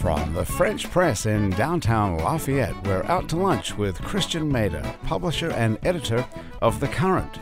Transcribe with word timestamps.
from 0.00 0.32
the 0.32 0.46
French 0.46 0.90
Press 0.90 1.26
in 1.26 1.50
downtown 1.50 2.16
Lafayette, 2.16 2.74
we're 2.86 3.02
out 3.02 3.28
to 3.28 3.36
lunch 3.36 3.76
with 3.76 4.00
Christian 4.00 4.50
Mader, 4.50 4.82
publisher 5.02 5.50
and 5.50 5.76
editor 5.84 6.26
of 6.62 6.80
The 6.80 6.88
Current. 6.88 7.38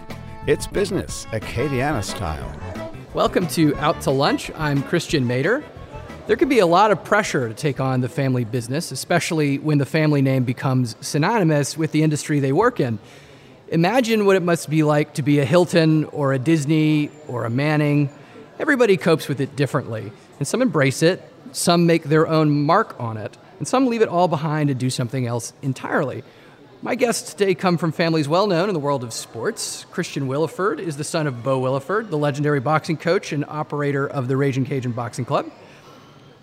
It's 0.48 0.66
business, 0.66 1.26
Acadiana 1.26 2.02
style. 2.02 2.52
Welcome 3.14 3.46
to 3.48 3.76
Out 3.76 4.00
to 4.00 4.10
Lunch. 4.10 4.50
I'm 4.56 4.82
Christian 4.82 5.24
Mader. 5.24 5.62
There 6.26 6.34
can 6.34 6.48
be 6.48 6.58
a 6.58 6.66
lot 6.66 6.90
of 6.90 7.04
pressure 7.04 7.46
to 7.46 7.54
take 7.54 7.78
on 7.78 8.00
the 8.00 8.08
family 8.08 8.42
business, 8.42 8.90
especially 8.90 9.60
when 9.60 9.78
the 9.78 9.86
family 9.86 10.20
name 10.20 10.42
becomes 10.42 10.96
synonymous 11.00 11.78
with 11.78 11.92
the 11.92 12.02
industry 12.02 12.40
they 12.40 12.52
work 12.52 12.80
in. 12.80 12.98
Imagine 13.68 14.26
what 14.26 14.34
it 14.34 14.42
must 14.42 14.68
be 14.68 14.82
like 14.82 15.14
to 15.14 15.22
be 15.22 15.38
a 15.38 15.44
Hilton 15.44 16.06
or 16.06 16.32
a 16.32 16.40
Disney 16.40 17.12
or 17.28 17.44
a 17.44 17.50
Manning. 17.50 18.10
Everybody 18.58 18.96
copes 18.96 19.28
with 19.28 19.40
it 19.40 19.54
differently, 19.54 20.10
and 20.40 20.48
some 20.48 20.60
embrace 20.60 21.04
it, 21.04 21.22
some 21.52 21.86
make 21.86 22.04
their 22.04 22.26
own 22.26 22.64
mark 22.64 22.98
on 23.00 23.16
it, 23.16 23.36
and 23.58 23.66
some 23.66 23.86
leave 23.86 24.02
it 24.02 24.08
all 24.08 24.28
behind 24.28 24.70
and 24.70 24.78
do 24.78 24.90
something 24.90 25.26
else 25.26 25.52
entirely. 25.62 26.22
My 26.80 26.94
guests 26.94 27.34
today 27.34 27.56
come 27.56 27.76
from 27.76 27.90
families 27.90 28.28
well 28.28 28.46
known 28.46 28.68
in 28.68 28.72
the 28.72 28.80
world 28.80 29.02
of 29.02 29.12
sports. 29.12 29.84
Christian 29.90 30.28
Williford 30.28 30.78
is 30.78 30.96
the 30.96 31.02
son 31.02 31.26
of 31.26 31.42
Beau 31.42 31.60
Williford, 31.60 32.08
the 32.08 32.16
legendary 32.16 32.60
boxing 32.60 32.96
coach 32.96 33.32
and 33.32 33.44
operator 33.48 34.06
of 34.06 34.28
the 34.28 34.36
Raging 34.36 34.64
Cajun 34.64 34.92
Boxing 34.92 35.24
Club. 35.24 35.50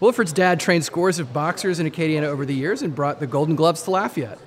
Williford's 0.01 0.33
dad 0.33 0.59
trained 0.59 0.83
scores 0.83 1.19
of 1.19 1.31
boxers 1.31 1.79
in 1.79 1.89
Acadiana 1.89 2.23
over 2.23 2.45
the 2.45 2.53
years 2.53 2.81
and 2.81 2.93
brought 2.93 3.21
the 3.21 3.27
Golden 3.27 3.55
Gloves 3.55 3.83
to 3.83 3.91
Lafayette. 3.91 4.39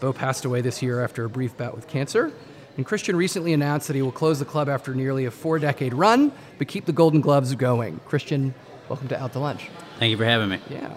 Beau 0.00 0.12
passed 0.12 0.44
away 0.44 0.62
this 0.62 0.82
year 0.82 1.02
after 1.04 1.24
a 1.24 1.28
brief 1.28 1.56
bout 1.56 1.76
with 1.76 1.86
cancer. 1.86 2.32
And 2.76 2.84
Christian 2.84 3.14
recently 3.14 3.52
announced 3.52 3.86
that 3.86 3.94
he 3.94 4.02
will 4.02 4.10
close 4.10 4.40
the 4.40 4.44
club 4.44 4.68
after 4.68 4.96
nearly 4.96 5.26
a 5.26 5.30
four 5.30 5.60
decade 5.60 5.94
run, 5.94 6.32
but 6.58 6.66
keep 6.66 6.86
the 6.86 6.92
Golden 6.92 7.20
Gloves 7.20 7.54
going. 7.54 8.00
Christian, 8.06 8.52
welcome 8.88 9.06
to 9.08 9.22
Out 9.22 9.32
to 9.34 9.38
Lunch. 9.38 9.70
Thank 9.98 10.10
you 10.10 10.16
for 10.16 10.24
having 10.24 10.48
me. 10.48 10.60
Yeah. 10.70 10.94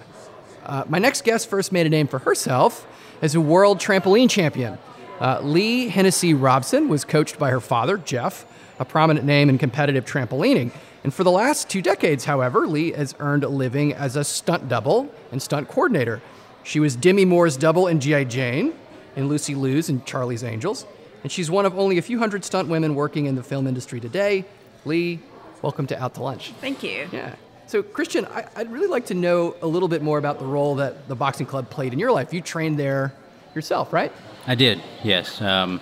Uh, 0.66 0.84
my 0.88 1.00
next 1.00 1.24
guest 1.24 1.50
first 1.50 1.72
made 1.72 1.86
a 1.86 1.90
name 1.90 2.08
for 2.08 2.20
herself 2.20 2.86
as 3.22 3.36
a 3.36 3.42
world 3.42 3.80
trampoline 3.80 4.30
champion. 4.30 4.78
Uh, 5.20 5.40
Leigh 5.42 5.90
Hennessy 5.90 6.34
Robson 6.34 6.88
was 6.88 7.04
coached 7.04 7.40
by 7.40 7.50
her 7.50 7.60
father, 7.60 7.98
Jeff, 7.98 8.46
a 8.80 8.86
prominent 8.86 9.26
name 9.26 9.50
in 9.50 9.58
competitive 9.58 10.06
trampolining. 10.06 10.72
And 11.04 11.14
for 11.14 11.24
the 11.24 11.32
last 11.32 11.70
two 11.70 11.82
decades, 11.82 12.26
however, 12.26 12.68
Leigh 12.68 12.92
has 12.92 13.16
earned 13.20 13.44
a 13.44 13.50
living 13.50 13.94
as 13.94 14.16
a 14.16 14.24
stunt 14.24 14.70
double 14.70 15.14
and 15.32 15.42
stunt 15.42 15.68
coordinator. 15.68 16.22
She 16.64 16.80
was 16.80 16.96
Demi 16.96 17.26
Moore's 17.26 17.58
double 17.58 17.88
in 17.88 18.00
G.I. 18.00 18.26
Jane, 18.26 18.74
in 19.16 19.28
Lucy 19.28 19.56
Liu's 19.56 19.90
and 19.90 20.06
Charlie's 20.06 20.44
Angels, 20.44 20.86
and 21.24 21.32
she's 21.32 21.50
one 21.50 21.66
of 21.66 21.78
only 21.78 21.98
a 21.98 22.02
few 22.02 22.20
hundred 22.20 22.46
stunt 22.46 22.70
women 22.70 22.96
working 22.96 23.26
in 23.26 23.36
the 23.36 23.44
film 23.44 23.66
industry 23.66 24.00
today. 24.00 24.46
Leigh, 24.86 25.20
welcome 25.62 25.88
to 25.88 26.02
Out 26.02 26.16
to 26.16 26.24
Lunch. 26.24 26.52
Thank 26.62 26.84
you. 26.84 27.10
Yeah. 27.12 27.36
So, 27.70 27.84
Christian, 27.84 28.26
I, 28.26 28.48
would 28.58 28.72
really 28.72 28.88
like 28.88 29.06
to 29.06 29.14
know 29.14 29.56
a 29.62 29.68
little 29.68 29.88
bit 29.88 30.02
more 30.02 30.18
about 30.18 30.40
the 30.40 30.46
role 30.46 30.74
that 30.78 31.08
the 31.08 31.14
boxing 31.14 31.46
club 31.46 31.70
played 31.70 31.94
in 31.94 32.00
your 32.00 32.12
life. 32.12 32.34
You 32.34 32.42
trained 32.42 32.80
there 32.80 33.14
yourself, 33.54 33.94
right? 33.94 34.12
I 34.48 34.56
did, 34.56 34.82
yes. 35.04 35.40
Um, 35.40 35.80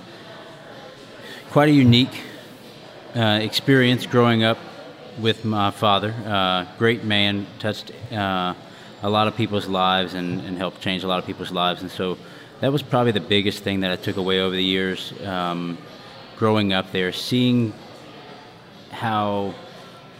quite 1.49 1.69
a 1.69 1.71
unique 1.71 2.23
uh, 3.15 3.39
experience 3.41 4.05
growing 4.05 4.43
up 4.43 4.57
with 5.17 5.45
my 5.45 5.71
father. 5.71 6.13
Uh, 6.25 6.65
great 6.77 7.05
man, 7.05 7.47
touched 7.57 7.93
uh, 8.11 8.53
a 9.01 9.09
lot 9.09 9.29
of 9.29 9.37
people's 9.37 9.69
lives 9.69 10.13
and, 10.13 10.41
and, 10.41 10.57
helped 10.57 10.81
change 10.81 11.05
a 11.05 11.07
lot 11.07 11.19
of 11.19 11.25
people's 11.25 11.53
lives. 11.53 11.83
And 11.83 11.89
so 11.89 12.17
that 12.59 12.69
was 12.69 12.83
probably 12.83 13.13
the 13.13 13.21
biggest 13.21 13.63
thing 13.63 13.79
that 13.79 13.93
I 13.93 13.95
took 13.95 14.17
away 14.17 14.41
over 14.41 14.53
the 14.53 14.61
years 14.61 15.13
um, 15.23 15.77
growing 16.35 16.73
up 16.73 16.91
there, 16.91 17.13
seeing 17.13 17.71
how 18.91 19.55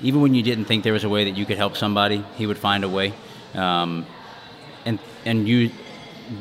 even 0.02 0.22
when 0.22 0.34
you 0.34 0.44
didn't 0.44 0.66
think 0.66 0.84
there 0.84 0.94
was 0.94 1.04
a 1.04 1.10
way 1.10 1.26
that 1.26 1.38
you 1.38 1.46
could 1.46 1.58
help 1.58 1.76
somebody, 1.76 2.24
he 2.36 2.46
would 2.46 2.58
find 2.58 2.84
a 2.84 2.90
way. 2.90 3.14
Um, 3.54 4.06
and 4.86 5.00
and 5.26 5.48
you, 5.48 5.72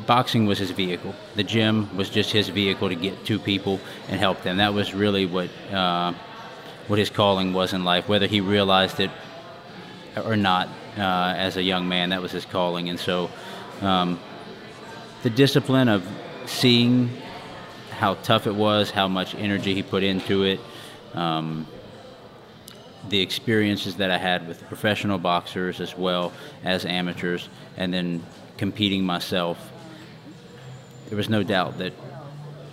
boxing 0.06 0.47
was 0.47 0.59
his 0.59 0.71
vehicle. 0.71 1.15
The 1.34 1.44
gym 1.44 1.97
was 1.97 2.11
just 2.11 2.31
his 2.33 2.49
vehicle 2.49 2.89
to 2.89 2.94
get 2.94 3.25
to 3.27 3.39
people 3.39 3.81
and 4.09 4.21
help 4.21 4.43
them. 4.43 4.59
That 4.59 4.75
was 4.75 4.94
really 4.94 5.27
what 5.27 5.50
uh, 5.72 6.12
what 6.87 6.99
his 6.99 7.11
calling 7.11 7.53
was 7.53 7.72
in 7.72 7.84
life. 7.84 8.09
Whether 8.09 8.27
he 8.27 8.41
realized 8.41 9.00
it 9.00 9.11
or 10.17 10.37
not, 10.37 10.69
uh, 10.97 11.34
as 11.37 11.56
a 11.56 11.62
young 11.62 11.88
man, 11.88 12.11
that 12.11 12.23
was 12.23 12.33
his 12.33 12.44
calling. 12.44 12.88
And 12.88 12.99
so, 12.99 13.31
um, 13.81 14.19
the 15.23 15.31
discipline 15.31 15.88
of 15.88 16.06
seeing 16.47 17.11
how 17.91 18.15
tough 18.15 18.47
it 18.47 18.55
was, 18.55 18.91
how 18.91 19.09
much 19.09 19.34
energy 19.34 19.75
he 19.75 19.83
put 19.83 20.03
into 20.03 20.44
it. 20.44 20.61
Um, 21.15 21.67
the 23.09 23.21
experiences 23.21 23.97
that 23.97 24.11
I 24.11 24.19
had 24.19 24.47
with 24.49 24.62
professional 24.67 25.19
boxers 25.19 25.81
as 25.81 25.97
well 25.97 26.33
as 26.65 26.84
amateurs, 26.84 27.49
and 27.77 27.93
then 27.93 28.22
competing 28.56 29.05
myself, 29.05 29.59
there 31.09 31.17
was 31.17 31.28
no 31.28 31.43
doubt 31.43 31.78
that 31.78 31.93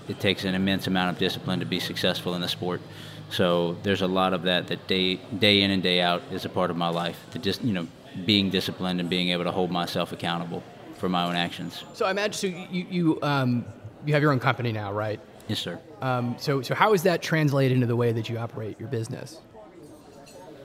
it 0.08 0.20
takes 0.20 0.44
an 0.44 0.56
immense 0.56 0.88
amount 0.88 1.12
of 1.12 1.20
discipline 1.20 1.60
to 1.60 1.66
be 1.66 1.80
successful 1.80 2.36
in 2.36 2.42
the 2.42 2.48
sport. 2.48 2.82
So 3.30 3.78
there's 3.84 4.02
a 4.02 4.08
lot 4.08 4.34
of 4.34 4.44
that 4.44 4.68
that 4.68 4.88
day 4.88 5.16
day 5.16 5.62
in 5.62 5.72
and 5.72 5.82
day 5.82 6.02
out 6.02 6.22
is 6.32 6.46
a 6.46 6.50
part 6.50 6.70
of 6.70 6.78
my 6.78 6.90
life. 6.90 7.20
To 7.32 7.40
just 7.40 7.64
you 7.64 7.74
know 7.74 7.88
being 8.26 8.50
disciplined 8.50 9.00
and 9.00 9.10
being 9.10 9.30
able 9.30 9.44
to 9.44 9.52
hold 9.52 9.72
myself 9.72 10.12
accountable 10.12 10.64
for 10.98 11.10
my 11.10 11.26
own 11.26 11.36
actions. 11.36 11.84
So 11.94 12.06
I 12.06 12.12
imagine 12.12 12.34
so 12.34 12.48
you 12.48 12.86
you 12.90 13.20
um, 13.22 13.66
you 14.06 14.14
have 14.14 14.22
your 14.22 14.32
own 14.32 14.40
company 14.40 14.72
now, 14.72 14.92
right? 14.94 15.20
Yes, 15.48 15.60
sir. 15.60 15.80
Um, 16.02 16.36
so 16.38 16.62
so 16.62 16.76
how 16.76 16.94
is 16.94 17.04
that 17.04 17.22
translated 17.22 17.76
into 17.76 17.88
the 17.88 17.96
way 17.96 18.12
that 18.12 18.30
you 18.30 18.38
operate 18.38 18.80
your 18.80 18.90
business? 18.90 19.40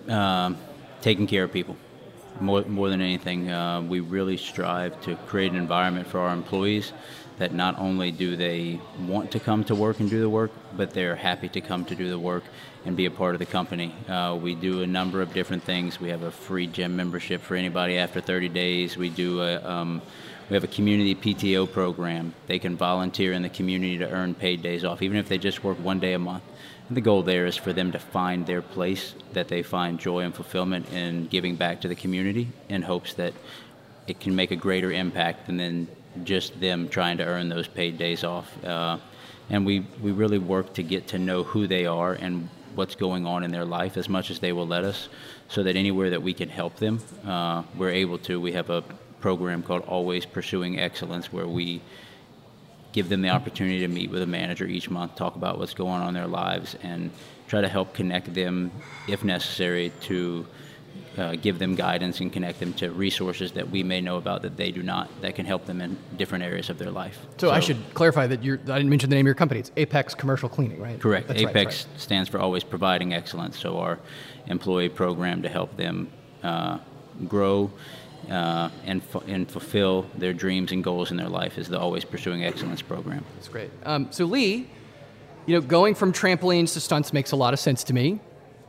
Um, 0.09 0.57
taking 1.01 1.27
care 1.27 1.45
of 1.45 1.53
people. 1.53 1.77
More, 2.41 2.63
more 2.63 2.89
than 2.89 3.01
anything, 3.01 3.51
uh, 3.51 3.81
we 3.81 4.01
really 4.01 4.37
strive 4.37 5.01
to 5.03 5.17
create 5.27 5.51
an 5.51 5.59
environment 5.59 6.07
for 6.07 6.21
our 6.21 6.33
employees 6.33 6.93
that 7.39 7.55
not 7.55 7.79
only 7.79 8.11
do 8.11 8.37
they 8.37 8.81
want 9.07 9.31
to 9.33 9.41
come 9.41 9.65
to 9.65 9.75
work 9.75 10.01
and 10.01 10.11
do 10.11 10.21
the 10.21 10.29
work, 10.29 10.51
but 10.77 10.91
they're 10.91 11.17
happy 11.17 11.49
to 11.49 11.61
come 11.61 11.85
to 11.85 11.95
do 11.95 12.11
the 12.11 12.19
work 12.19 12.45
and 12.85 12.97
be 12.97 13.07
a 13.07 13.11
part 13.11 13.35
of 13.35 13.39
the 13.39 13.47
company. 13.47 13.95
Uh, 14.09 14.39
we 14.41 14.55
do 14.55 14.83
a 14.83 14.87
number 14.87 15.23
of 15.23 15.33
different 15.33 15.63
things. 15.63 16.01
We 16.01 16.11
have 16.11 16.23
a 16.23 16.31
free 16.31 16.67
gym 16.67 16.97
membership 16.97 17.41
for 17.41 17.55
anybody 17.55 17.97
after 17.99 18.21
30 18.21 18.49
days. 18.49 18.97
We 18.97 19.09
do 19.09 19.43
a 19.43 19.63
um, 19.65 20.03
we 20.49 20.55
have 20.55 20.65
a 20.65 20.69
community 20.69 21.15
PTO 21.15 21.71
program. 21.71 22.33
They 22.47 22.59
can 22.59 22.75
volunteer 22.75 23.35
in 23.35 23.43
the 23.43 23.51
community 23.51 23.99
to 23.99 24.11
earn 24.11 24.35
paid 24.35 24.63
days 24.63 24.83
off, 24.83 25.03
even 25.03 25.19
if 25.19 25.29
they 25.29 25.37
just 25.37 25.63
work 25.63 25.77
one 25.79 26.01
day 26.01 26.15
a 26.15 26.19
month 26.19 26.43
the 26.91 27.01
goal 27.01 27.23
there 27.23 27.47
is 27.47 27.57
for 27.57 27.73
them 27.73 27.93
to 27.93 27.99
find 27.99 28.47
their 28.47 28.63
place, 28.63 29.15
that 29.33 29.49
they 29.49 29.63
find 29.63 29.99
joy 29.99 30.21
and 30.21 30.35
fulfillment 30.35 30.91
in 30.93 31.27
giving 31.27 31.57
back 31.57 31.81
to 31.83 31.89
the 31.89 31.95
community 31.95 32.49
in 32.69 32.83
hopes 32.83 33.15
that 33.15 33.35
it 34.07 34.21
can 34.21 34.35
make 34.35 34.51
a 34.51 34.57
greater 34.57 34.91
impact 34.91 35.47
than 35.47 35.87
just 36.25 36.59
them 36.61 36.89
trying 36.89 37.19
to 37.19 37.25
earn 37.25 37.49
those 37.49 37.69
paid 37.69 37.99
days 37.99 38.25
off. 38.25 38.65
Uh, 38.65 38.99
and 39.51 39.65
we, 39.65 39.81
we 40.03 40.13
really 40.13 40.39
work 40.39 40.73
to 40.75 40.83
get 40.83 41.09
to 41.09 41.19
know 41.19 41.43
who 41.43 41.67
they 41.67 41.87
are 41.87 42.15
and 42.15 42.49
what's 42.75 42.95
going 42.95 43.27
on 43.27 43.45
in 43.45 43.51
their 43.51 43.65
life 43.65 43.97
as 43.97 44.09
much 44.09 44.31
as 44.31 44.39
they 44.39 44.53
will 44.53 44.67
let 44.67 44.85
us 44.85 45.09
so 45.49 45.63
that 45.63 45.77
anywhere 45.77 46.11
that 46.11 46.23
we 46.23 46.33
can 46.33 46.49
help 46.49 46.77
them, 46.77 47.01
uh, 47.27 47.63
we're 47.77 47.91
able 47.91 48.19
to. 48.19 48.41
We 48.41 48.53
have 48.53 48.71
a 48.71 48.83
program 49.21 49.63
called 49.63 49.83
Always 49.83 50.25
Pursuing 50.25 50.79
Excellence 50.79 51.33
where 51.33 51.47
we 51.47 51.83
give 52.93 53.09
them 53.09 53.23
the 53.23 53.29
opportunity 53.29 53.81
to 53.81 53.89
meet 53.89 54.11
with 54.11 54.23
a 54.23 54.27
manager 54.27 54.67
each 54.67 54.91
month, 54.91 55.15
talk 55.17 55.37
about 55.37 55.59
what's 55.59 55.75
going 55.75 56.01
on 56.01 56.09
in 56.09 56.15
their 56.15 56.27
lives, 56.27 56.77
and 56.83 57.11
try 57.47 57.61
to 57.61 57.69
help 57.69 57.95
connect 57.95 58.33
them, 58.35 58.71
if 59.07 59.25
necessary, 59.25 59.93
to 60.01 60.47
uh, 61.17 61.35
give 61.37 61.59
them 61.59 61.75
guidance 61.75 62.21
and 62.21 62.33
connect 62.33 62.61
them 62.61 62.73
to 62.73 62.91
resources 62.91 63.53
that 63.53 63.69
we 63.71 63.83
may 63.83 64.01
know 64.01 64.17
about 64.17 64.43
that 64.43 64.57
they 64.57 64.71
do 64.71 64.83
not, 64.83 65.09
that 65.21 65.35
can 65.35 65.45
help 65.45 65.67
them 65.67 65.81
in 65.81 65.97
different 66.17 66.45
areas 66.45 66.71
of 66.71 66.79
their 66.79 66.91
life. 66.91 67.19
So, 67.39 67.49
so 67.49 67.51
I 67.51 67.61
should 67.61 67.79
clarify 67.95 68.27
that 68.29 68.43
you're, 68.43 68.59
I 68.59 68.79
didn't 68.79 68.89
mention 68.89 69.11
the 69.11 69.17
name 69.17 69.25
of 69.25 69.29
your 69.29 69.35
company. 69.35 69.61
It's 69.61 69.73
Apex 69.77 70.15
Commercial 70.15 70.49
Cleaning, 70.49 70.81
right? 70.81 71.01
Correct. 71.01 71.29
That's 71.29 71.43
Apex 71.43 71.55
right, 71.55 71.65
right. 71.65 72.01
stands 72.01 72.29
for 72.29 72.39
always 72.39 72.65
providing 72.65 73.15
excellence. 73.15 73.59
So 73.59 73.79
our 73.79 73.99
employee 74.47 74.89
program 74.89 75.43
to 75.43 75.49
help 75.49 75.77
them 75.77 76.11
uh, 76.43 76.79
grow 77.27 77.71
uh, 78.31 78.71
and, 78.85 79.03
and 79.27 79.51
fulfill 79.51 80.07
their 80.17 80.33
dreams 80.33 80.73
and 80.73 80.85
goals 80.85 81.11
in 81.11 81.17
their 81.17 81.29
life 81.29 81.59
is 81.59 81.69
the 81.69 81.79
Always 81.79 82.05
Pursuing 82.05 82.45
Excellence 82.45 82.83
program. 82.83 83.25
That's 83.35 83.49
great. 83.49 83.71
Um, 83.85 84.09
so, 84.11 84.25
Leigh, 84.25 84.69
you 85.47 85.55
know, 85.55 85.61
going 85.61 85.95
from 85.95 86.13
trampolines 86.13 86.75
to 86.75 86.81
stunts 86.81 87.13
makes 87.13 87.33
a 87.33 87.37
lot 87.37 87.55
of 87.55 87.61
sense 87.61 87.85
to 87.85 87.95
me, 87.95 88.21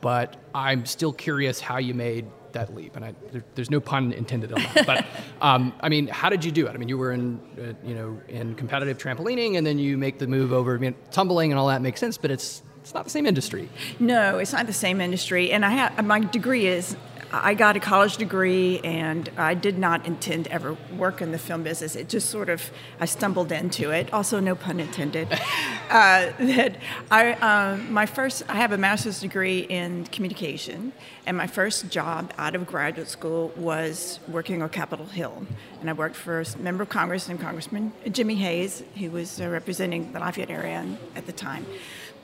but 0.01 0.37
I'm 0.55 0.85
still 0.85 1.11
curious 1.11 1.59
how 1.59 1.77
you 1.77 1.93
made 1.93 2.25
that 2.53 2.73
leap, 2.73 2.95
and 2.95 3.05
I, 3.05 3.13
there, 3.31 3.43
there's 3.55 3.69
no 3.69 3.79
pun 3.79 4.11
intended 4.11 4.51
on 4.53 4.61
that. 4.61 4.85
But 4.85 5.05
um, 5.41 5.73
I 5.81 5.89
mean, 5.89 6.07
how 6.07 6.29
did 6.29 6.43
you 6.43 6.51
do 6.51 6.67
it? 6.67 6.73
I 6.73 6.77
mean, 6.77 6.89
you 6.89 6.97
were 6.97 7.11
in 7.11 7.39
uh, 7.59 7.73
you 7.87 7.95
know 7.95 8.19
in 8.27 8.55
competitive 8.55 8.97
trampolining, 8.97 9.57
and 9.57 9.67
then 9.67 9.77
you 9.77 9.97
make 9.97 10.19
the 10.19 10.27
move 10.27 10.51
over. 10.51 10.75
I 10.75 10.79
mean, 10.79 10.95
tumbling 11.11 11.51
and 11.51 11.59
all 11.59 11.67
that 11.67 11.81
makes 11.81 11.99
sense, 11.99 12.17
but 12.17 12.31
it's 12.31 12.63
it's 12.81 12.93
not 12.93 13.03
the 13.03 13.09
same 13.09 13.25
industry. 13.25 13.69
No, 13.99 14.39
it's 14.39 14.53
not 14.53 14.65
the 14.65 14.73
same 14.73 15.01
industry. 15.01 15.51
And 15.51 15.65
I 15.65 15.69
have 15.71 16.05
my 16.05 16.19
degree 16.21 16.65
is 16.65 16.95
I 17.31 17.53
got 17.53 17.75
a 17.75 17.79
college 17.79 18.17
degree, 18.17 18.79
and 18.79 19.29
I 19.37 19.53
did 19.53 19.77
not 19.77 20.05
intend 20.07 20.45
to 20.45 20.51
ever 20.51 20.75
work 20.97 21.21
in 21.21 21.31
the 21.31 21.37
film 21.37 21.61
business. 21.61 21.95
It 21.95 22.09
just 22.09 22.29
sort 22.29 22.49
of 22.49 22.71
I 22.99 23.05
stumbled 23.05 23.51
into 23.51 23.91
it. 23.91 24.11
Also, 24.11 24.39
no 24.39 24.55
pun 24.55 24.79
intended. 24.79 25.31
uh, 25.89 26.31
that 26.39 26.77
I 27.11 27.33
um, 27.33 27.93
my 27.93 28.05
first 28.05 28.43
I 28.49 28.55
have 28.55 28.71
a 28.71 28.77
master's 28.77 29.19
degree 29.19 29.59
in 29.59 30.05
communication, 30.05 30.91
and 31.27 31.37
my 31.37 31.47
first 31.47 31.89
job 31.89 32.33
out 32.37 32.55
of 32.55 32.65
graduate 32.65 33.09
school 33.09 33.53
was 33.55 34.19
working 34.27 34.63
on 34.63 34.69
Capitol 34.69 35.05
Hill, 35.05 35.45
and 35.81 35.89
I 35.89 35.93
worked 35.93 36.15
for 36.15 36.41
a 36.41 36.57
member 36.57 36.83
of 36.83 36.89
Congress 36.89 37.29
and 37.29 37.39
Congressman 37.39 37.93
Jimmy 38.11 38.35
Hayes, 38.35 38.83
who 38.97 39.11
was 39.11 39.39
uh, 39.39 39.47
representing 39.47 40.11
the 40.13 40.19
Lafayette 40.19 40.49
area 40.49 40.97
at 41.15 41.27
the 41.27 41.33
time. 41.33 41.65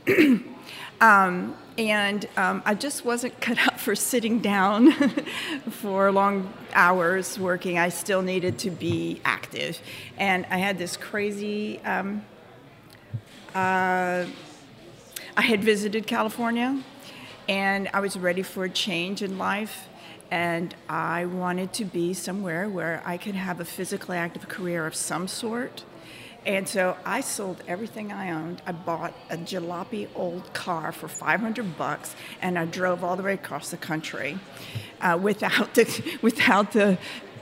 um, 1.01 1.55
and 1.77 2.27
um, 2.37 2.63
I 2.65 2.73
just 2.73 3.05
wasn't 3.05 3.39
cut 3.41 3.57
out 3.57 3.79
for 3.79 3.95
sitting 3.95 4.39
down 4.39 4.91
for 5.69 6.11
long 6.11 6.53
hours 6.73 7.37
working. 7.37 7.77
I 7.77 7.89
still 7.89 8.21
needed 8.21 8.57
to 8.59 8.69
be 8.69 9.21
active, 9.25 9.79
and 10.17 10.45
I 10.49 10.57
had 10.57 10.77
this 10.77 10.97
crazy. 10.97 11.79
Um, 11.79 12.23
uh, 13.53 14.25
I 15.37 15.41
had 15.41 15.63
visited 15.63 16.07
California, 16.07 16.81
and 17.47 17.89
I 17.93 17.99
was 17.99 18.17
ready 18.17 18.41
for 18.41 18.65
a 18.65 18.69
change 18.69 19.21
in 19.21 19.37
life. 19.37 19.87
And 20.31 20.73
I 20.89 21.25
wanted 21.25 21.71
to 21.73 21.85
be 21.85 22.13
somewhere 22.13 22.67
where 22.67 23.01
I 23.05 23.17
could 23.17 23.35
have 23.35 23.59
a 23.59 23.65
physically 23.65 24.17
active 24.17 24.47
career 24.49 24.87
of 24.87 24.95
some 24.95 25.27
sort 25.27 25.83
and 26.45 26.67
so 26.69 26.95
I 27.03 27.21
sold 27.21 27.63
everything 27.67 28.11
I 28.11 28.31
owned. 28.31 28.61
I 28.67 28.71
bought 28.71 29.13
a 29.29 29.37
jalopy 29.37 30.07
old 30.15 30.53
car 30.53 30.91
for 30.91 31.07
500 31.07 31.77
bucks, 31.77 32.15
and 32.41 32.59
I 32.59 32.65
drove 32.65 33.03
all 33.03 33.15
the 33.15 33.23
way 33.23 33.33
across 33.33 33.71
the 33.71 33.77
country 33.77 34.37
uh, 35.01 35.17
without 35.21 35.73
the 35.73 36.17
without 36.21 36.71
the 36.73 36.97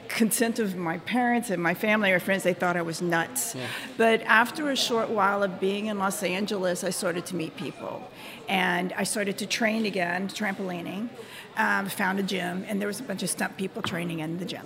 consent 0.07 0.59
of 0.59 0.75
my 0.75 1.00
parents 1.00 1.50
and 1.50 1.61
my 1.61 1.73
family 1.73 2.11
or 2.11 2.19
friends. 2.19 2.44
They 2.44 2.53
thought 2.53 2.77
I 2.77 2.81
was 2.81 3.01
nuts. 3.01 3.55
Yeah. 3.55 3.67
But 3.97 4.21
after 4.21 4.69
a 4.69 4.75
short 4.75 5.09
while 5.09 5.44
of 5.44 5.59
being 5.59 5.88
in 5.88 6.00
Los 6.00 6.23
Angeles, 6.23 6.83
I 6.83 6.91
started 6.91 7.25
to 7.27 7.35
meet 7.35 7.57
people, 7.57 8.09
and 8.47 8.94
I 8.94 9.03
started 9.03 9.38
to 9.39 9.45
train 9.45 9.85
again, 9.85 10.29
trampolining. 10.29 11.09
Um, 11.55 11.88
found 11.88 12.17
a 12.19 12.23
gym, 12.23 12.65
and 12.67 12.81
there 12.81 12.88
was 12.88 13.00
a 13.00 13.03
bunch 13.03 13.21
of 13.21 13.29
stunt 13.29 13.57
people 13.57 13.83
training 13.83 14.21
in 14.21 14.39
the 14.39 14.45
gym 14.45 14.65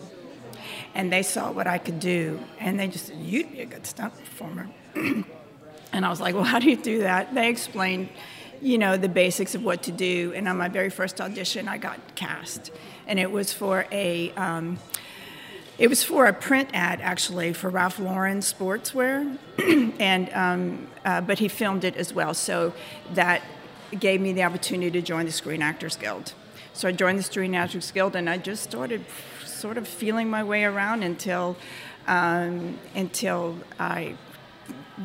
and 0.97 1.13
they 1.13 1.21
saw 1.21 1.51
what 1.51 1.67
I 1.67 1.77
could 1.77 1.99
do, 1.99 2.39
and 2.59 2.77
they 2.79 2.87
just 2.87 3.05
said, 3.05 3.17
"You'd 3.17 3.51
be 3.51 3.61
a 3.61 3.65
good 3.65 3.85
stunt 3.85 4.17
performer." 4.17 4.67
and 4.95 6.05
I 6.05 6.09
was 6.09 6.19
like, 6.19 6.33
"Well, 6.33 6.43
how 6.43 6.57
do 6.57 6.69
you 6.69 6.75
do 6.75 6.99
that?" 7.01 7.35
They 7.35 7.49
explained, 7.49 8.09
you 8.61 8.79
know, 8.79 8.97
the 8.97 9.07
basics 9.07 9.53
of 9.53 9.63
what 9.63 9.83
to 9.83 9.91
do. 9.91 10.33
And 10.35 10.47
on 10.49 10.57
my 10.57 10.69
very 10.69 10.89
first 10.89 11.21
audition, 11.21 11.67
I 11.67 11.77
got 11.77 11.99
cast, 12.15 12.71
and 13.05 13.19
it 13.19 13.31
was 13.31 13.53
for 13.53 13.85
a. 13.91 14.31
Um, 14.31 14.79
it 15.77 15.91
was 15.91 16.03
for 16.03 16.25
a 16.25 16.33
print 16.33 16.69
ad 16.73 17.01
actually 17.01 17.53
for 17.53 17.69
Ralph 17.69 17.99
Lauren 17.99 18.39
sportswear, 18.39 19.37
and 19.99 20.33
um, 20.33 20.87
uh, 21.05 21.21
but 21.21 21.37
he 21.37 21.47
filmed 21.47 21.83
it 21.83 21.95
as 21.95 22.11
well, 22.11 22.33
so 22.33 22.73
that 23.13 23.43
gave 23.99 24.19
me 24.19 24.33
the 24.33 24.41
opportunity 24.41 24.89
to 24.99 25.05
join 25.05 25.27
the 25.27 25.31
Screen 25.31 25.61
Actors 25.61 25.95
Guild. 25.95 26.33
So 26.73 26.87
I 26.87 26.91
joined 26.91 27.19
the 27.19 27.23
Screen 27.23 27.53
Actors 27.53 27.91
Guild, 27.91 28.15
and 28.15 28.27
I 28.27 28.39
just 28.39 28.63
started 28.63 29.05
sort 29.57 29.77
of 29.77 29.87
feeling 29.87 30.29
my 30.29 30.43
way 30.43 30.63
around 30.63 31.03
until 31.03 31.57
um, 32.07 32.77
until 32.95 33.57
I 33.79 34.15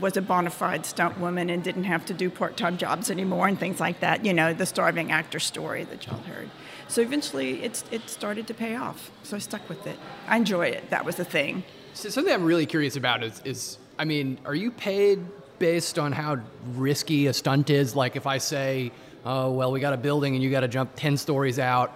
was 0.00 0.16
a 0.16 0.22
bona 0.22 0.50
fide 0.50 0.86
stunt 0.86 1.18
woman 1.18 1.50
and 1.50 1.62
didn't 1.62 1.84
have 1.84 2.06
to 2.06 2.14
do 2.14 2.30
part-time 2.30 2.78
jobs 2.78 3.10
anymore 3.10 3.48
and 3.48 3.58
things 3.58 3.80
like 3.80 4.00
that. 4.00 4.24
You 4.24 4.32
know, 4.32 4.54
the 4.54 4.66
starving 4.66 5.12
actor 5.12 5.38
story 5.38 5.84
that 5.84 6.06
y'all 6.06 6.22
heard. 6.22 6.48
So 6.88 7.00
eventually, 7.02 7.62
it's 7.62 7.84
it 7.90 8.08
started 8.08 8.46
to 8.46 8.54
pay 8.54 8.76
off. 8.76 9.10
So 9.22 9.36
I 9.36 9.40
stuck 9.40 9.68
with 9.68 9.86
it. 9.86 9.98
I 10.28 10.36
enjoy 10.36 10.66
it. 10.66 10.90
That 10.90 11.04
was 11.04 11.16
the 11.16 11.24
thing. 11.24 11.64
So 11.94 12.08
something 12.08 12.32
I'm 12.32 12.44
really 12.44 12.66
curious 12.66 12.96
about 12.96 13.22
is, 13.22 13.42
is 13.44 13.78
I 13.98 14.04
mean, 14.04 14.38
are 14.44 14.54
you 14.54 14.70
paid 14.70 15.20
based 15.58 15.98
on 15.98 16.12
how 16.12 16.38
risky 16.74 17.26
a 17.26 17.32
stunt 17.32 17.70
is? 17.70 17.94
Like 17.94 18.16
if 18.16 18.26
I 18.26 18.38
say, 18.38 18.92
oh 19.24 19.50
well, 19.50 19.72
we 19.72 19.80
got 19.80 19.92
a 19.92 19.98
building 19.98 20.34
and 20.34 20.42
you 20.42 20.50
got 20.50 20.60
to 20.60 20.68
jump 20.68 20.92
ten 20.96 21.16
stories 21.16 21.58
out 21.58 21.92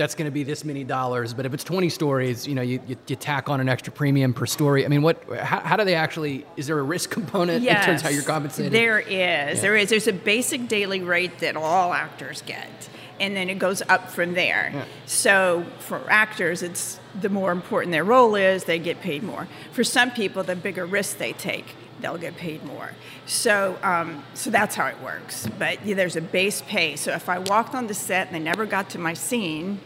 that's 0.00 0.14
going 0.14 0.24
to 0.24 0.32
be 0.32 0.42
this 0.42 0.64
many 0.64 0.82
dollars. 0.82 1.34
But 1.34 1.44
if 1.44 1.52
it's 1.52 1.62
20 1.62 1.90
stories, 1.90 2.46
you 2.46 2.54
know, 2.54 2.62
you, 2.62 2.80
you, 2.86 2.96
you 3.06 3.16
tack 3.16 3.50
on 3.50 3.60
an 3.60 3.68
extra 3.68 3.92
premium 3.92 4.32
per 4.32 4.46
story. 4.46 4.86
I 4.86 4.88
mean, 4.88 5.02
what? 5.02 5.22
How, 5.38 5.60
how 5.60 5.76
do 5.76 5.84
they 5.84 5.94
actually? 5.94 6.46
Is 6.56 6.66
there 6.66 6.78
a 6.78 6.82
risk 6.82 7.10
component 7.18 7.62
yes, 7.62 7.82
in 7.82 7.86
terms 7.86 8.00
of 8.00 8.04
how 8.04 8.10
you're 8.10 8.22
compensated? 8.22 8.72
There 8.72 8.98
is. 8.98 9.10
Yeah. 9.10 9.54
There 9.54 9.76
is. 9.76 9.90
There's 9.90 10.08
a 10.08 10.12
basic 10.14 10.68
daily 10.68 11.02
rate 11.02 11.40
that 11.40 11.54
all 11.54 11.92
actors 11.92 12.42
get, 12.46 12.88
and 13.20 13.36
then 13.36 13.50
it 13.50 13.58
goes 13.58 13.82
up 13.88 14.10
from 14.10 14.32
there. 14.32 14.70
Yeah. 14.72 14.84
So 15.04 15.66
for 15.80 16.02
actors, 16.10 16.62
it's 16.62 16.98
the 17.20 17.28
more 17.28 17.52
important 17.52 17.92
their 17.92 18.04
role 18.04 18.34
is, 18.34 18.64
they 18.64 18.78
get 18.78 19.02
paid 19.02 19.22
more. 19.22 19.48
For 19.72 19.84
some 19.84 20.10
people, 20.12 20.42
the 20.42 20.56
bigger 20.56 20.86
risk 20.86 21.18
they 21.18 21.34
take, 21.34 21.74
they'll 22.00 22.16
get 22.16 22.36
paid 22.36 22.64
more. 22.64 22.92
So, 23.26 23.78
um, 23.82 24.24
so 24.32 24.48
that's 24.48 24.74
how 24.74 24.86
it 24.86 24.98
works. 25.02 25.46
But 25.58 25.84
yeah, 25.84 25.94
there's 25.94 26.16
a 26.16 26.22
base 26.22 26.62
pay. 26.62 26.96
So 26.96 27.12
if 27.12 27.28
I 27.28 27.38
walked 27.38 27.74
on 27.74 27.86
the 27.86 27.94
set 27.94 28.28
and 28.28 28.36
they 28.36 28.40
never 28.40 28.64
got 28.64 28.88
to 28.90 28.98
my 28.98 29.12
scene, 29.12 29.80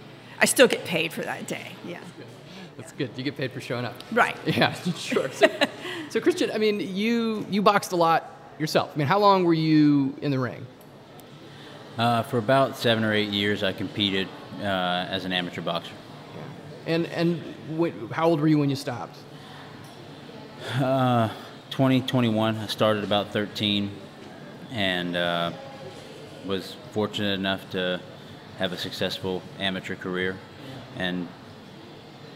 I 0.44 0.46
still 0.46 0.69
get 0.69 0.85
paid 0.85 1.11
for 1.11 1.23
that 1.23 1.46
day. 1.46 1.69
Yeah. 1.87 2.00
That's 2.76 2.93
good. 2.93 3.08
You 3.17 3.25
get 3.25 3.35
paid 3.35 3.50
for 3.50 3.62
showing 3.62 3.87
up. 3.87 3.94
Right. 4.12 4.37
Yeah, 4.46 4.75
sure. 4.94 5.31
So, 5.31 5.49
so, 6.11 6.20
Christian, 6.20 6.50
I 6.50 6.58
mean, 6.58 6.81
you 6.81 7.46
you 7.49 7.62
boxed 7.62 7.93
a 7.93 7.96
lot 7.96 8.31
yourself. 8.58 8.91
I 8.94 8.99
mean, 8.99 9.06
how 9.06 9.19
long 9.19 9.44
were 9.44 9.55
you 9.55 10.14
in 10.20 10.31
the 10.31 10.38
ring? 10.38 10.67
Uh, 11.96 12.25
for 12.25 12.37
about 12.37 12.76
seven 12.76 13.05
or 13.05 13.14
eight 13.14 13.31
years, 13.31 13.62
I 13.62 13.73
competed 13.73 14.29
uh, 14.61 14.64
as 15.08 15.25
an 15.25 15.32
amateur 15.32 15.62
boxer. 15.62 15.94
Yeah. 16.37 16.43
And 16.94 17.06
and 17.06 17.40
wh- 17.81 18.12
how 18.12 18.29
old 18.29 18.38
were 18.38 18.49
you 18.49 18.58
when 18.58 18.69
you 18.69 18.76
stopped? 18.76 19.17
Uh, 20.75 21.31
20, 21.70 22.02
21. 22.02 22.58
I 22.58 22.67
started 22.67 23.02
about 23.02 23.32
13, 23.32 23.90
and 24.73 25.17
uh, 25.17 25.52
was 26.44 26.76
fortunate 26.93 27.32
enough 27.32 27.70
to 27.70 27.99
have 28.59 28.73
a 28.73 28.79
successful 28.79 29.43
amateur 29.59 29.97
career. 29.97 30.37
And 30.97 31.29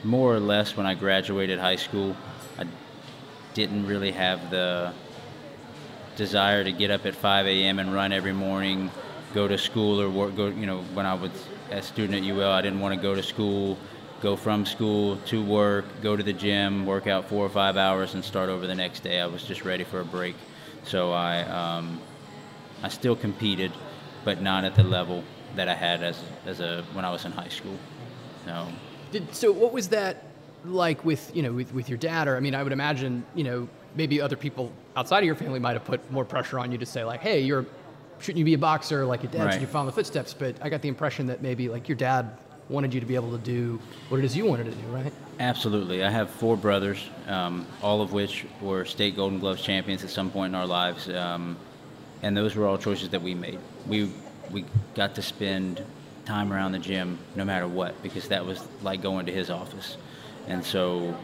more 0.05 0.35
or 0.35 0.41
less, 0.41 0.77
when 0.77 0.87
I 0.87 0.95
graduated 0.95 1.59
high 1.59 1.77
school, 1.77 2.17
I 2.59 2.65
didn't 3.55 3.87
really 3.87 4.13
have 4.13 4.51
the 4.51 4.93
desire 6.17 6.65
to 6.65 6.73
get 6.73 6.91
up 6.91 7.07
at 7.07 7.15
5 7.15 7.47
a.m. 7.47 7.79
and 7.79 7.95
run 7.95 8.13
every 8.13 8.33
morning, 8.33 8.91
go 9.35 9.47
to 9.47 9.57
school 9.57 10.01
or 10.01 10.11
work. 10.11 10.37
Go, 10.37 10.49
you 10.49 10.67
know, 10.67 10.83
when 10.95 11.07
I 11.07 11.15
was 11.15 11.31
a 11.71 11.83
student 11.83 12.25
at 12.25 12.29
UL, 12.29 12.51
I 12.51 12.63
didn't 12.63 12.81
want 12.81 12.95
to 12.95 13.01
go 13.01 13.15
to 13.15 13.23
school, 13.23 13.79
go 14.21 14.35
from 14.35 14.67
school 14.67 15.17
to 15.27 15.45
work, 15.45 15.85
go 16.03 16.17
to 16.17 16.23
the 16.23 16.33
gym, 16.33 16.87
work 16.87 17.07
out 17.07 17.29
four 17.29 17.45
or 17.45 17.49
five 17.49 17.77
hours, 17.77 18.15
and 18.15 18.25
start 18.25 18.49
over 18.49 18.67
the 18.67 18.75
next 18.75 19.01
day. 19.01 19.21
I 19.21 19.27
was 19.27 19.45
just 19.45 19.65
ready 19.65 19.85
for 19.85 20.01
a 20.01 20.05
break. 20.05 20.35
So 20.85 21.13
I, 21.13 21.43
um, 21.43 22.01
I 22.83 22.89
still 22.89 23.15
competed, 23.15 23.73
but 24.25 24.41
not 24.41 24.65
at 24.65 24.75
the 24.75 24.83
level 24.83 25.23
that 25.59 25.69
I 25.69 25.75
had 25.75 26.03
as 26.03 26.19
as 26.47 26.61
a 26.61 26.85
when 26.93 27.05
I 27.05 27.11
was 27.11 27.25
in 27.25 27.33
high 27.33 27.49
school. 27.49 27.77
So, 28.45 28.67
Did, 29.13 29.35
so 29.35 29.53
what 29.53 29.73
was 29.73 29.89
that 29.89 30.25
like 30.65 31.05
with 31.05 31.31
you 31.35 31.43
know 31.43 31.53
with, 31.53 31.75
with 31.75 31.89
your 31.89 31.99
dad? 31.99 32.29
Or 32.29 32.37
I 32.37 32.41
mean, 32.41 32.55
I 32.55 32.63
would 32.63 32.73
imagine 32.73 33.25
you 33.35 33.45
know 33.45 33.69
maybe 33.95 34.21
other 34.21 34.37
people 34.37 34.73
outside 34.97 35.19
of 35.19 35.25
your 35.25 35.35
family 35.35 35.59
might 35.59 35.75
have 35.75 35.85
put 35.85 36.11
more 36.11 36.25
pressure 36.25 36.59
on 36.59 36.73
you 36.73 36.79
to 36.79 36.87
say 36.87 37.05
like, 37.05 37.21
hey, 37.21 37.41
you're 37.41 37.67
shouldn't 38.21 38.39
you 38.39 38.45
be 38.45 38.55
a 38.55 38.59
boxer 38.59 39.05
like 39.05 39.23
your 39.23 39.33
dad? 39.33 39.45
Right. 39.45 39.53
Should 39.53 39.63
you 39.63 39.69
follow 39.69 39.87
the 39.87 39.93
footsteps? 39.93 40.35
But 40.35 40.57
I 40.63 40.69
got 40.69 40.83
the 40.83 40.89
impression 40.89 41.27
that 41.27 41.43
maybe 41.43 41.69
like 41.69 41.89
your 41.89 41.97
dad 41.97 42.39
wanted 42.69 42.93
you 42.93 43.01
to 43.01 43.07
be 43.07 43.15
able 43.15 43.31
to 43.31 43.39
do 43.39 43.81
what 44.09 44.19
it 44.19 44.25
is 44.25 44.37
you 44.37 44.45
wanted 44.45 44.65
to 44.65 44.73
do, 44.73 44.87
right? 44.89 45.13
Absolutely. 45.41 46.05
I 46.05 46.11
have 46.11 46.29
four 46.29 46.57
brothers, 46.57 47.03
um, 47.27 47.67
all 47.83 48.03
of 48.03 48.13
which 48.13 48.45
were 48.61 48.85
state 48.85 49.17
Golden 49.17 49.39
Gloves 49.39 49.63
champions 49.63 50.05
at 50.05 50.11
some 50.11 50.31
point 50.31 50.51
in 50.51 50.55
our 50.55 50.67
lives, 50.67 51.09
um, 51.09 51.57
and 52.23 52.37
those 52.37 52.55
were 52.57 52.67
all 52.67 52.77
choices 52.77 53.09
that 53.11 53.23
we 53.23 53.35
made. 53.35 53.59
We 53.87 54.11
we 54.51 54.65
got 54.95 55.15
to 55.17 55.23
spend 55.23 55.83
time 56.25 56.53
around 56.53 56.73
the 56.73 56.79
gym 56.79 57.19
no 57.35 57.45
matter 57.45 57.67
what 57.67 58.01
because 58.03 58.29
that 58.29 58.45
was 58.45 58.67
like 58.83 59.01
going 59.01 59.27
to 59.27 59.33
his 59.33 59.51
office. 59.51 59.97
And 60.47 60.65
so 60.65 61.17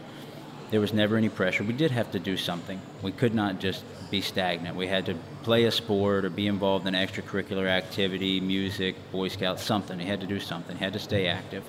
there 0.71 0.81
was 0.81 0.93
never 0.93 1.15
any 1.15 1.29
pressure. 1.29 1.63
We 1.63 1.73
did 1.73 1.91
have 1.91 2.11
to 2.11 2.19
do 2.19 2.37
something. 2.37 2.81
We 3.01 3.11
could 3.11 3.35
not 3.35 3.59
just 3.59 3.83
be 4.09 4.21
stagnant. 4.21 4.75
We 4.75 4.87
had 4.87 5.05
to 5.05 5.15
play 5.43 5.65
a 5.65 5.71
sport 5.71 6.25
or 6.25 6.29
be 6.29 6.47
involved 6.47 6.87
in 6.87 6.93
extracurricular 6.93 7.67
activity, 7.67 8.39
music, 8.39 8.95
Boy 9.11 9.27
Scouts, 9.27 9.63
something. 9.63 9.99
He 9.99 10.07
had 10.07 10.21
to 10.21 10.27
do 10.27 10.39
something. 10.39 10.75
He 10.75 10.83
had 10.83 10.93
to 10.93 10.99
stay 10.99 11.27
active. 11.27 11.63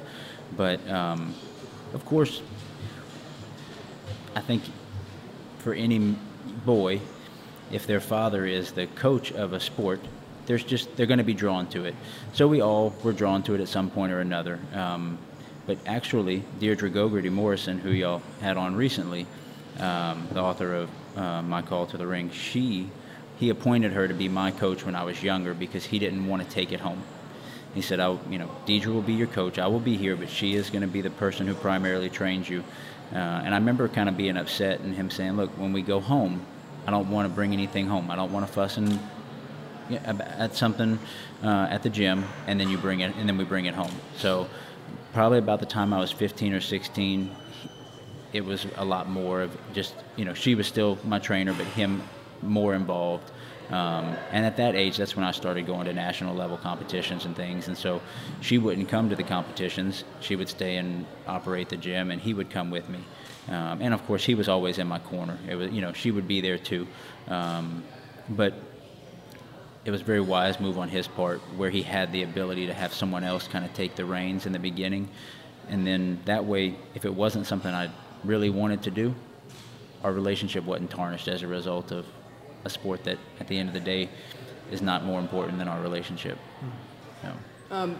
But 0.57 0.87
um, 0.89 1.35
of 1.93 2.05
course, 2.05 2.41
I 4.35 4.41
think 4.41 4.63
for 5.59 5.75
any 5.75 6.17
boy, 6.65 7.01
if 7.71 7.87
their 7.87 8.01
father 8.01 8.47
is 8.47 8.73
the 8.73 8.87
coach 8.89 9.33
of 9.33 9.53
a 9.53 9.61
sport, 9.61 10.01
there's 10.47 10.65
just 10.65 10.97
they're 10.97 11.07
going 11.07 11.19
to 11.19 11.25
be 11.25 11.35
drawn 11.35 11.67
to 11.69 11.85
it. 11.85 11.95
So 12.33 12.49
we 12.49 12.61
all 12.61 12.95
were 13.03 13.12
drawn 13.12 13.43
to 13.45 13.55
it 13.55 13.61
at 13.61 13.69
some 13.69 13.91
point 13.91 14.12
or 14.12 14.21
another. 14.21 14.59
Um, 14.75 15.19
but 15.67 15.79
actually, 15.87 16.45
Deirdre 16.61 16.91
Gogarty 16.91 17.31
Morrison, 17.31 17.79
who 17.79 17.91
y'all 17.91 18.23
had 18.41 18.57
on 18.57 18.76
recently, 18.76 19.26
um, 19.81 20.29
the 20.33 20.41
author 20.41 20.75
of 20.75 20.91
uh, 21.17 21.43
My 21.43 21.61
Call 21.61 21.87
to 21.88 21.97
the 21.97 22.07
Ring, 22.07 22.31
she 22.31 22.88
he 23.38 23.50
appointed 23.50 23.93
her 23.93 24.09
to 24.09 24.15
be 24.15 24.29
my 24.29 24.50
coach 24.50 24.87
when 24.87 24.95
I 24.95 25.05
was 25.05 25.23
younger 25.23 25.53
because 25.53 25.85
he 25.85 25.99
didn't 25.99 26.26
want 26.26 26.43
to 26.43 26.49
take 26.49 26.73
it 26.73 26.81
home. 26.81 27.03
He 27.75 27.83
said, 27.83 28.00
"I, 28.00 28.17
you 28.31 28.38
know, 28.38 28.50
Deirdre 28.65 28.93
will 28.93 29.03
be 29.03 29.12
your 29.12 29.26
coach. 29.26 29.59
I 29.59 29.67
will 29.67 29.81
be 29.81 29.97
here, 29.97 30.17
but 30.17 30.31
she 30.31 30.55
is 30.55 30.71
going 30.71 30.83
to 30.83 30.88
be 30.88 31.03
the 31.03 31.11
person 31.11 31.47
who 31.47 31.55
primarily 31.55 32.09
trains 32.09 32.49
you." 32.49 32.65
Uh, 33.12 33.17
and 33.17 33.55
I 33.55 33.59
remember 33.59 33.88
kind 33.88 34.09
of 34.09 34.17
being 34.17 34.37
upset 34.37 34.81
and 34.81 34.95
him 34.95 35.11
saying, 35.11 35.37
"Look, 35.37 35.50
when 35.59 35.73
we 35.73 35.83
go 35.83 36.00
home, 36.00 36.47
I 36.87 36.91
don't 36.93 37.11
want 37.11 37.29
to 37.29 37.35
bring 37.35 37.53
anything 37.53 37.88
home. 37.88 38.11
I 38.11 38.17
don't 38.17 38.33
want 38.33 38.47
to 38.47 38.53
fuss 38.53 38.76
and 38.76 38.99
at 39.90 40.55
something 40.55 40.99
uh, 41.43 41.69
at 41.71 41.83
the 41.83 41.90
gym, 41.90 42.25
and 42.47 42.59
then 42.59 42.69
you 42.69 42.78
bring 42.78 43.00
it, 43.00 43.14
and 43.16 43.28
then 43.28 43.37
we 43.37 43.45
bring 43.45 43.66
it 43.66 43.75
home." 43.75 43.93
So, 44.16 44.49
probably 45.12 45.38
about 45.38 45.61
the 45.61 45.66
time 45.66 45.93
I 45.93 45.99
was 45.99 46.12
15 46.12 46.52
or 46.52 46.61
16, 46.61 47.31
it 48.33 48.45
was 48.45 48.66
a 48.76 48.85
lot 48.85 49.09
more 49.09 49.43
of 49.43 49.57
just 49.73 49.95
you 50.16 50.25
know 50.25 50.35
she 50.35 50.55
was 50.55 50.66
still 50.66 50.99
my 51.05 51.19
trainer, 51.19 51.52
but 51.52 51.66
him 51.66 52.02
more 52.43 52.75
involved. 52.75 53.31
Um, 53.71 54.16
and 54.31 54.47
at 54.47 54.57
that 54.59 54.76
age, 54.76 54.97
that's 54.97 55.16
when 55.16 55.25
I 55.25 55.33
started 55.33 55.66
going 55.66 55.87
to 55.87 55.93
national 55.93 56.37
level 56.37 56.57
competitions 56.57 57.25
and 57.25 57.35
things. 57.35 57.66
And 57.66 57.76
so 57.76 58.00
she 58.40 58.59
wouldn't 58.59 58.88
come 58.88 59.09
to 59.09 59.16
the 59.16 59.25
competitions. 59.25 60.05
She 60.21 60.37
would 60.37 60.49
stay 60.49 60.76
and 60.76 61.05
operate 61.26 61.69
the 61.69 61.76
gym, 61.76 62.12
and 62.12 62.21
he 62.21 62.33
would 62.33 62.49
come 62.49 62.71
with 62.71 62.88
me. 62.88 63.00
Um, 63.49 63.81
and 63.81 63.95
of 63.95 64.05
course, 64.07 64.25
he 64.25 64.35
was 64.35 64.49
always 64.49 64.78
in 64.78 64.87
my 64.87 64.99
corner. 64.99 65.38
It 65.49 65.57
was, 65.57 65.73
you 65.73 65.81
know, 65.81 65.93
she 65.93 66.11
would 66.11 66.28
be 66.28 66.40
there 66.40 66.59
too. 66.59 66.87
Um, 67.28 67.83
but 68.28 68.55
it 69.87 69.93
was 69.93 70.00
a 70.00 70.05
very 70.05 70.21
wise 70.21 70.59
move 70.59 70.78
on 70.78 70.88
his 70.88 71.07
part, 71.07 71.38
where 71.57 71.71
he 71.71 71.83
had 71.83 72.11
the 72.11 72.25
ability 72.25 72.66
to 72.66 72.75
have 72.75 72.93
someone 72.93 73.23
else 73.23 73.47
kind 73.47 73.64
of 73.64 73.73
take 73.73 73.95
the 73.95 74.05
reins 74.05 74.45
in 74.45 74.52
the 74.52 74.59
beginning, 74.59 75.09
and 75.69 75.87
then 75.87 76.19
that 76.25 76.45
way, 76.45 76.75
if 76.95 77.05
it 77.05 77.14
wasn't 77.14 77.47
something 77.47 77.73
I 77.73 77.90
really 78.25 78.50
wanted 78.50 78.83
to 78.83 78.90
do, 78.90 79.14
our 80.02 80.12
relationship 80.12 80.64
wasn't 80.64 80.90
tarnished 80.90 81.28
as 81.28 81.43
a 81.43 81.47
result 81.47 81.93
of 81.93 82.05
a 82.64 82.71
sport 82.71 83.05
that, 83.05 83.19
at 83.38 83.47
the 83.47 83.57
end 83.57 83.69
of 83.69 83.75
the 83.75 83.81
day, 83.81 84.09
is 84.73 84.83
not 84.83 85.05
more 85.05 85.21
important 85.21 85.59
than 85.59 85.69
our 85.69 85.81
relationship. 85.81 86.37
So. 87.23 87.33
Um, 87.71 87.97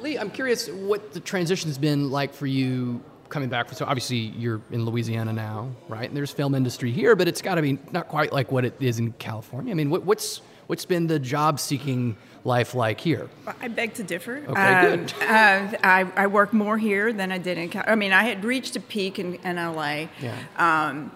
Leigh, 0.00 0.18
I'm 0.18 0.30
curious 0.30 0.68
what 0.68 1.12
the 1.12 1.20
transition's 1.20 1.78
been 1.78 2.10
like 2.10 2.32
for 2.32 2.46
you 2.46 3.00
coming 3.28 3.48
back. 3.48 3.72
so 3.72 3.86
obviously 3.86 4.18
you're 4.18 4.60
in 4.70 4.84
Louisiana 4.84 5.32
now, 5.32 5.70
right? 5.88 6.06
And 6.06 6.16
there's 6.16 6.30
film 6.30 6.54
industry 6.54 6.90
here, 6.92 7.16
but 7.16 7.26
it's 7.26 7.40
got 7.40 7.54
to 7.54 7.62
be 7.62 7.78
not 7.90 8.08
quite 8.08 8.32
like 8.32 8.52
what 8.52 8.64
it 8.64 8.74
is 8.78 8.98
in 8.98 9.12
California. 9.12 9.72
I 9.72 9.74
mean, 9.74 9.90
what, 9.90 10.04
what's 10.04 10.42
what's 10.66 10.84
been 10.84 11.06
the 11.06 11.18
job 11.18 11.60
seeking 11.60 12.16
life 12.44 12.74
like 12.74 13.00
here? 13.00 13.28
I 13.60 13.68
beg 13.68 13.94
to 13.94 14.02
differ. 14.02 14.38
Okay, 14.48 14.60
um, 14.60 14.96
good. 14.98 15.12
Uh, 15.22 15.76
I, 15.82 16.12
I 16.16 16.26
work 16.26 16.52
more 16.52 16.78
here 16.78 17.12
than 17.12 17.32
I 17.32 17.38
did 17.38 17.58
in. 17.58 17.82
I 17.86 17.94
mean, 17.94 18.12
I 18.12 18.24
had 18.24 18.44
reached 18.44 18.76
a 18.76 18.80
peak 18.80 19.18
in, 19.18 19.34
in 19.36 19.56
LA. 19.56 20.06
Yeah. 20.20 20.36
Um, 20.56 21.12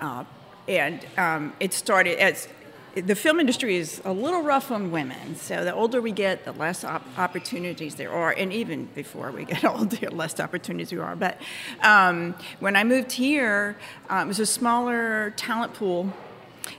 uh, 0.00 0.24
and 0.66 1.06
um, 1.16 1.52
it 1.60 1.72
started 1.74 2.18
as 2.18 2.48
the 2.94 3.14
film 3.16 3.40
industry 3.40 3.76
is 3.76 4.00
a 4.04 4.12
little 4.12 4.42
rough 4.42 4.70
on 4.70 4.90
women. 4.90 5.34
So 5.36 5.64
the 5.64 5.74
older 5.74 6.00
we 6.00 6.12
get, 6.12 6.44
the 6.44 6.52
less 6.52 6.84
op- 6.84 7.06
opportunities 7.18 7.96
there 7.96 8.12
are, 8.12 8.30
and 8.30 8.52
even 8.52 8.86
before 8.94 9.30
we 9.32 9.44
get 9.44 9.64
older, 9.64 9.96
the 9.96 10.10
less 10.10 10.38
opportunities 10.38 10.90
there 10.90 11.02
are. 11.02 11.16
But 11.16 11.40
um, 11.82 12.34
when 12.60 12.76
I 12.76 12.84
moved 12.84 13.12
here, 13.12 13.76
uh, 14.08 14.22
it 14.24 14.28
was 14.28 14.38
a 14.38 14.46
smaller 14.46 15.32
talent 15.36 15.74
pool 15.74 16.12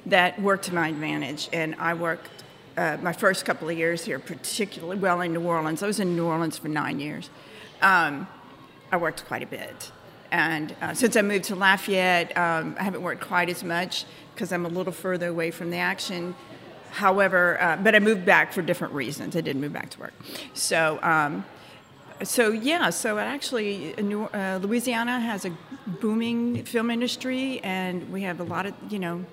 that 0.05 0.41
worked 0.41 0.65
to 0.65 0.73
my 0.73 0.89
advantage, 0.89 1.49
and 1.53 1.75
I 1.79 1.93
worked. 1.93 2.29
Uh, 2.77 2.97
my 3.01 3.13
first 3.13 3.45
couple 3.45 3.69
of 3.69 3.77
years 3.77 4.03
here, 4.03 4.19
particularly 4.19 4.97
well 4.97 5.21
in 5.21 5.31
New 5.31 5.43
Orleans. 5.43 5.81
I 5.81 5.87
was 5.87 6.01
in 6.01 6.13
New 6.13 6.25
Orleans 6.25 6.57
for 6.57 6.67
nine 6.67 6.99
years. 6.99 7.29
Um, 7.81 8.27
I 8.91 8.97
worked 8.97 9.25
quite 9.25 9.43
a 9.43 9.47
bit. 9.47 9.91
And 10.31 10.75
uh, 10.81 10.93
since 10.93 11.15
I 11.15 11.21
moved 11.21 11.45
to 11.45 11.55
Lafayette, 11.55 12.37
um, 12.37 12.75
I 12.77 12.83
haven't 12.83 13.01
worked 13.01 13.21
quite 13.21 13.49
as 13.49 13.63
much 13.63 14.05
because 14.33 14.51
I'm 14.51 14.65
a 14.65 14.69
little 14.69 14.91
further 14.91 15.27
away 15.27 15.51
from 15.51 15.69
the 15.71 15.77
action. 15.77 16.35
However, 16.91 17.61
uh, 17.61 17.77
but 17.77 17.95
I 17.95 17.99
moved 17.99 18.25
back 18.25 18.53
for 18.53 18.61
different 18.61 18.93
reasons. 18.93 19.35
I 19.35 19.41
didn't 19.41 19.61
move 19.61 19.73
back 19.73 19.89
to 19.91 19.99
work. 19.99 20.13
So, 20.53 20.99
um, 21.01 21.45
so 22.23 22.51
yeah, 22.51 22.89
so 22.89 23.17
actually, 23.17 23.93
uh, 23.97 24.59
Louisiana 24.61 25.19
has 25.19 25.45
a 25.45 25.51
booming 25.87 26.63
film 26.63 26.89
industry, 26.89 27.59
and 27.63 28.09
we 28.11 28.21
have 28.21 28.39
a 28.39 28.43
lot 28.43 28.65
of 28.65 28.73
you 28.89 28.99
know 28.99 29.25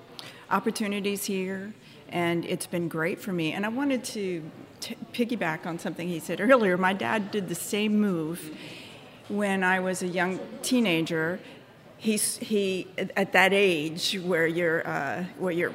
opportunities 0.53 1.25
here, 1.25 1.73
and 2.09 2.45
it's 2.45 2.67
been 2.67 2.87
great 2.87 3.19
for 3.19 3.33
me. 3.33 3.53
And 3.53 3.65
I 3.65 3.69
wanted 3.69 4.03
to 4.05 4.43
t- 4.79 4.95
piggyback 5.11 5.65
on 5.65 5.79
something 5.79 6.07
he 6.07 6.19
said 6.19 6.39
earlier. 6.49 6.77
My 6.77 6.93
dad 6.93 7.31
did 7.31 7.49
the 7.49 7.55
same 7.55 7.99
move 7.99 8.51
when 9.29 9.63
I 9.63 9.79
was 9.79 10.03
a 10.03 10.07
young 10.07 10.39
teenager, 10.61 11.39
he's, 11.97 12.37
he 12.37 12.87
at 12.97 13.31
that 13.33 13.53
age 13.53 14.19
where 14.23 14.45
your 14.45 14.85
uh, 14.87 15.23
where 15.39 15.53
your 15.53 15.71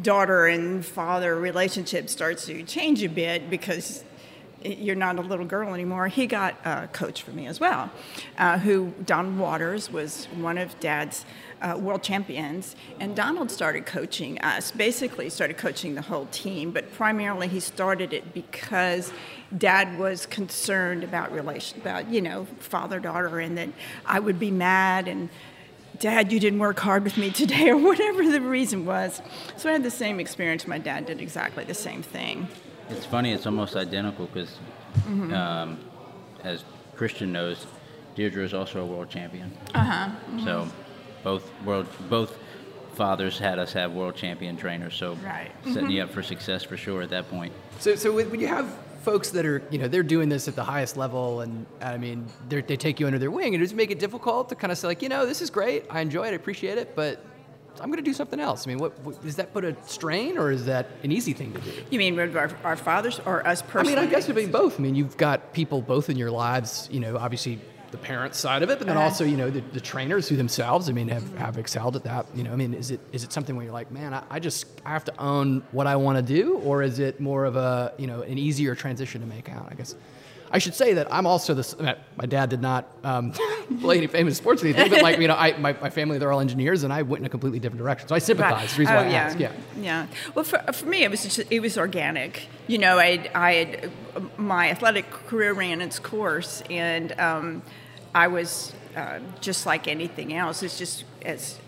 daughter 0.00 0.46
and 0.46 0.84
father 0.84 1.38
relationship 1.38 2.10
starts 2.10 2.46
to 2.46 2.62
change 2.64 3.02
a 3.02 3.08
bit 3.08 3.48
because 3.48 4.04
you're 4.64 4.96
not 4.96 5.18
a 5.18 5.22
little 5.22 5.44
girl 5.44 5.74
anymore. 5.74 6.08
He 6.08 6.26
got 6.26 6.54
a 6.64 6.88
coach 6.92 7.22
for 7.22 7.30
me 7.30 7.46
as 7.46 7.58
well, 7.58 7.90
uh, 8.38 8.58
who 8.58 8.92
Don 9.04 9.38
Waters 9.38 9.90
was 9.90 10.26
one 10.34 10.58
of 10.58 10.78
Dad's 10.80 11.24
uh, 11.62 11.76
world 11.78 12.02
champions, 12.02 12.76
and 13.00 13.14
Donald 13.14 13.50
started 13.50 13.86
coaching 13.86 14.38
us. 14.40 14.70
Basically, 14.70 15.30
started 15.30 15.56
coaching 15.56 15.94
the 15.94 16.02
whole 16.02 16.26
team, 16.26 16.72
but 16.72 16.92
primarily 16.92 17.48
he 17.48 17.60
started 17.60 18.12
it 18.12 18.34
because 18.34 19.12
Dad 19.56 19.98
was 19.98 20.26
concerned 20.26 21.04
about 21.04 21.32
relation, 21.32 21.80
about 21.80 22.10
you 22.10 22.20
know 22.20 22.46
father 22.58 23.00
daughter, 23.00 23.38
and 23.38 23.56
that 23.56 23.68
I 24.04 24.20
would 24.20 24.38
be 24.38 24.50
mad 24.50 25.08
and. 25.08 25.28
Dad, 25.98 26.32
you 26.32 26.40
didn't 26.40 26.58
work 26.58 26.80
hard 26.80 27.04
with 27.04 27.16
me 27.16 27.30
today, 27.30 27.68
or 27.70 27.76
whatever 27.76 28.28
the 28.28 28.40
reason 28.40 28.86
was. 28.86 29.22
So 29.56 29.68
I 29.68 29.72
had 29.72 29.84
the 29.84 29.90
same 29.90 30.18
experience. 30.18 30.66
My 30.66 30.78
dad 30.78 31.06
did 31.06 31.20
exactly 31.20 31.62
the 31.62 31.74
same 31.74 32.02
thing. 32.02 32.48
It's 32.88 33.06
funny. 33.06 33.30
It's 33.30 33.46
almost 33.46 33.76
identical 33.76 34.26
because, 34.26 34.58
mm-hmm. 35.00 35.32
um, 35.32 35.78
as 36.42 36.64
Christian 36.96 37.30
knows, 37.30 37.66
Deirdre 38.14 38.44
is 38.44 38.54
also 38.54 38.82
a 38.82 38.86
world 38.86 39.10
champion. 39.10 39.56
Uh 39.74 39.84
huh. 39.84 40.08
Mm-hmm. 40.08 40.44
So, 40.44 40.68
both 41.22 41.50
world 41.64 41.86
both 42.08 42.38
fathers 42.94 43.38
had 43.38 43.58
us 43.58 43.72
have 43.72 43.92
world 43.92 44.14
champion 44.14 44.56
trainers. 44.56 44.94
So, 44.94 45.14
right. 45.14 45.50
setting 45.64 45.90
you 45.90 46.00
mm-hmm. 46.00 46.08
up 46.08 46.14
for 46.14 46.22
success 46.22 46.62
for 46.62 46.76
sure 46.76 47.02
at 47.02 47.10
that 47.10 47.28
point. 47.30 47.52
So, 47.78 47.94
so 47.94 48.12
when 48.12 48.38
you 48.38 48.48
have 48.48 48.72
folks 49.02 49.30
that 49.30 49.44
are, 49.44 49.62
you 49.70 49.78
know, 49.78 49.88
they're 49.88 50.02
doing 50.02 50.28
this 50.28 50.46
at 50.46 50.54
the 50.54 50.64
highest 50.64 50.96
level, 50.96 51.40
and 51.40 51.66
I 51.80 51.98
mean, 51.98 52.26
they 52.48 52.76
take 52.76 53.00
you 53.00 53.06
under 53.06 53.18
their 53.18 53.30
wing, 53.30 53.54
and 53.54 53.62
does 53.62 53.72
it 53.72 53.76
make 53.76 53.90
it 53.90 53.98
difficult 53.98 54.48
to 54.50 54.54
kind 54.54 54.70
of 54.70 54.78
say, 54.78 54.86
like, 54.86 55.02
you 55.02 55.08
know, 55.08 55.26
this 55.26 55.42
is 55.42 55.50
great, 55.50 55.84
I 55.90 56.00
enjoy 56.00 56.28
it, 56.28 56.30
I 56.30 56.34
appreciate 56.34 56.78
it, 56.78 56.94
but 56.94 57.24
I'm 57.80 57.88
going 57.88 57.96
to 57.96 58.08
do 58.08 58.12
something 58.12 58.38
else. 58.38 58.66
I 58.66 58.70
mean, 58.70 58.78
what, 58.78 58.98
what 59.00 59.20
does 59.22 59.36
that 59.36 59.52
put 59.52 59.64
a 59.64 59.76
strain, 59.86 60.38
or 60.38 60.52
is 60.52 60.66
that 60.66 60.88
an 61.02 61.10
easy 61.10 61.32
thing 61.32 61.52
to 61.54 61.60
do? 61.60 61.72
You 61.90 61.98
mean 61.98 62.18
our, 62.18 62.50
our 62.62 62.76
fathers 62.76 63.20
or 63.24 63.46
us 63.46 63.62
personally? 63.62 63.96
I 63.96 64.02
mean, 64.02 64.08
I 64.08 64.10
guess 64.10 64.24
it'd 64.24 64.36
be 64.36 64.46
both. 64.46 64.78
I 64.78 64.82
mean, 64.82 64.94
you've 64.94 65.16
got 65.16 65.52
people 65.52 65.80
both 65.80 66.10
in 66.10 66.16
your 66.16 66.30
lives. 66.30 66.88
You 66.92 67.00
know, 67.00 67.16
obviously 67.16 67.60
the 67.92 67.98
parent 67.98 68.34
side 68.34 68.62
of 68.62 68.70
it, 68.70 68.78
but 68.78 68.88
then 68.88 68.96
also 68.96 69.24
you 69.24 69.36
know 69.36 69.50
the, 69.50 69.60
the, 69.60 69.80
trainers 69.80 70.28
who 70.28 70.36
themselves, 70.36 70.88
I 70.88 70.92
mean, 70.92 71.08
have, 71.08 71.36
have 71.36 71.58
excelled 71.58 71.94
at 71.94 72.04
that. 72.04 72.26
You 72.34 72.42
know, 72.42 72.52
I 72.52 72.56
mean, 72.56 72.74
is 72.74 72.90
it 72.90 73.00
is 73.12 73.22
it 73.22 73.32
something 73.32 73.54
where 73.54 73.64
you're 73.64 73.72
like, 73.72 73.92
man, 73.92 74.14
I, 74.14 74.24
I 74.30 74.40
just 74.40 74.66
I 74.84 74.90
have 74.90 75.04
to 75.04 75.20
own 75.20 75.62
what 75.70 75.86
I 75.86 75.96
want 75.96 76.16
to 76.16 76.22
do, 76.22 76.56
or 76.58 76.82
is 76.82 76.98
it 76.98 77.20
more 77.20 77.44
of 77.44 77.54
a 77.54 77.92
you 77.98 78.06
know 78.06 78.22
an 78.22 78.38
easier 78.38 78.74
transition 78.74 79.20
to 79.20 79.26
make 79.26 79.48
out? 79.48 79.68
I 79.70 79.74
guess. 79.74 79.94
I 80.52 80.58
should 80.58 80.74
say 80.74 80.94
that 80.94 81.12
I'm 81.12 81.26
also 81.26 81.54
this. 81.54 81.74
My 81.78 82.26
dad 82.26 82.50
did 82.50 82.60
not 82.60 82.86
um, 83.02 83.32
play 83.80 83.96
any 83.96 84.06
famous 84.06 84.36
sports 84.36 84.62
or 84.62 84.66
anything, 84.66 84.90
but 84.90 85.02
like 85.02 85.18
you 85.18 85.26
know, 85.26 85.34
I, 85.34 85.56
my, 85.56 85.72
my 85.74 85.88
family 85.88 86.18
they're 86.18 86.30
all 86.30 86.40
engineers, 86.40 86.84
and 86.84 86.92
I 86.92 87.02
went 87.02 87.20
in 87.20 87.26
a 87.26 87.30
completely 87.30 87.58
different 87.58 87.78
direction. 87.78 88.06
So 88.08 88.14
I 88.14 88.18
sympathize. 88.18 88.52
Right. 88.52 88.70
The 88.70 88.78
reason 88.80 88.94
oh, 88.94 88.98
why 88.98 89.06
I 89.06 89.10
yeah. 89.10 89.24
ask. 89.24 89.38
Yeah. 89.38 89.52
Yeah. 89.80 90.06
Well, 90.34 90.44
for, 90.44 90.58
for 90.72 90.86
me, 90.86 91.04
it 91.04 91.10
was 91.10 91.22
just, 91.22 91.50
it 91.50 91.60
was 91.60 91.78
organic. 91.78 92.48
You 92.66 92.78
know, 92.78 92.98
I 92.98 93.30
I 93.34 93.52
had 93.52 93.90
my 94.36 94.70
athletic 94.70 95.10
career 95.10 95.54
ran 95.54 95.80
its 95.80 95.98
course, 95.98 96.62
and 96.68 97.18
um, 97.18 97.62
I 98.14 98.28
was 98.28 98.74
uh, 98.94 99.20
just 99.40 99.64
like 99.64 99.88
anything 99.88 100.34
else. 100.34 100.62
It's 100.62 100.78
just 100.78 101.04
as 101.24 101.58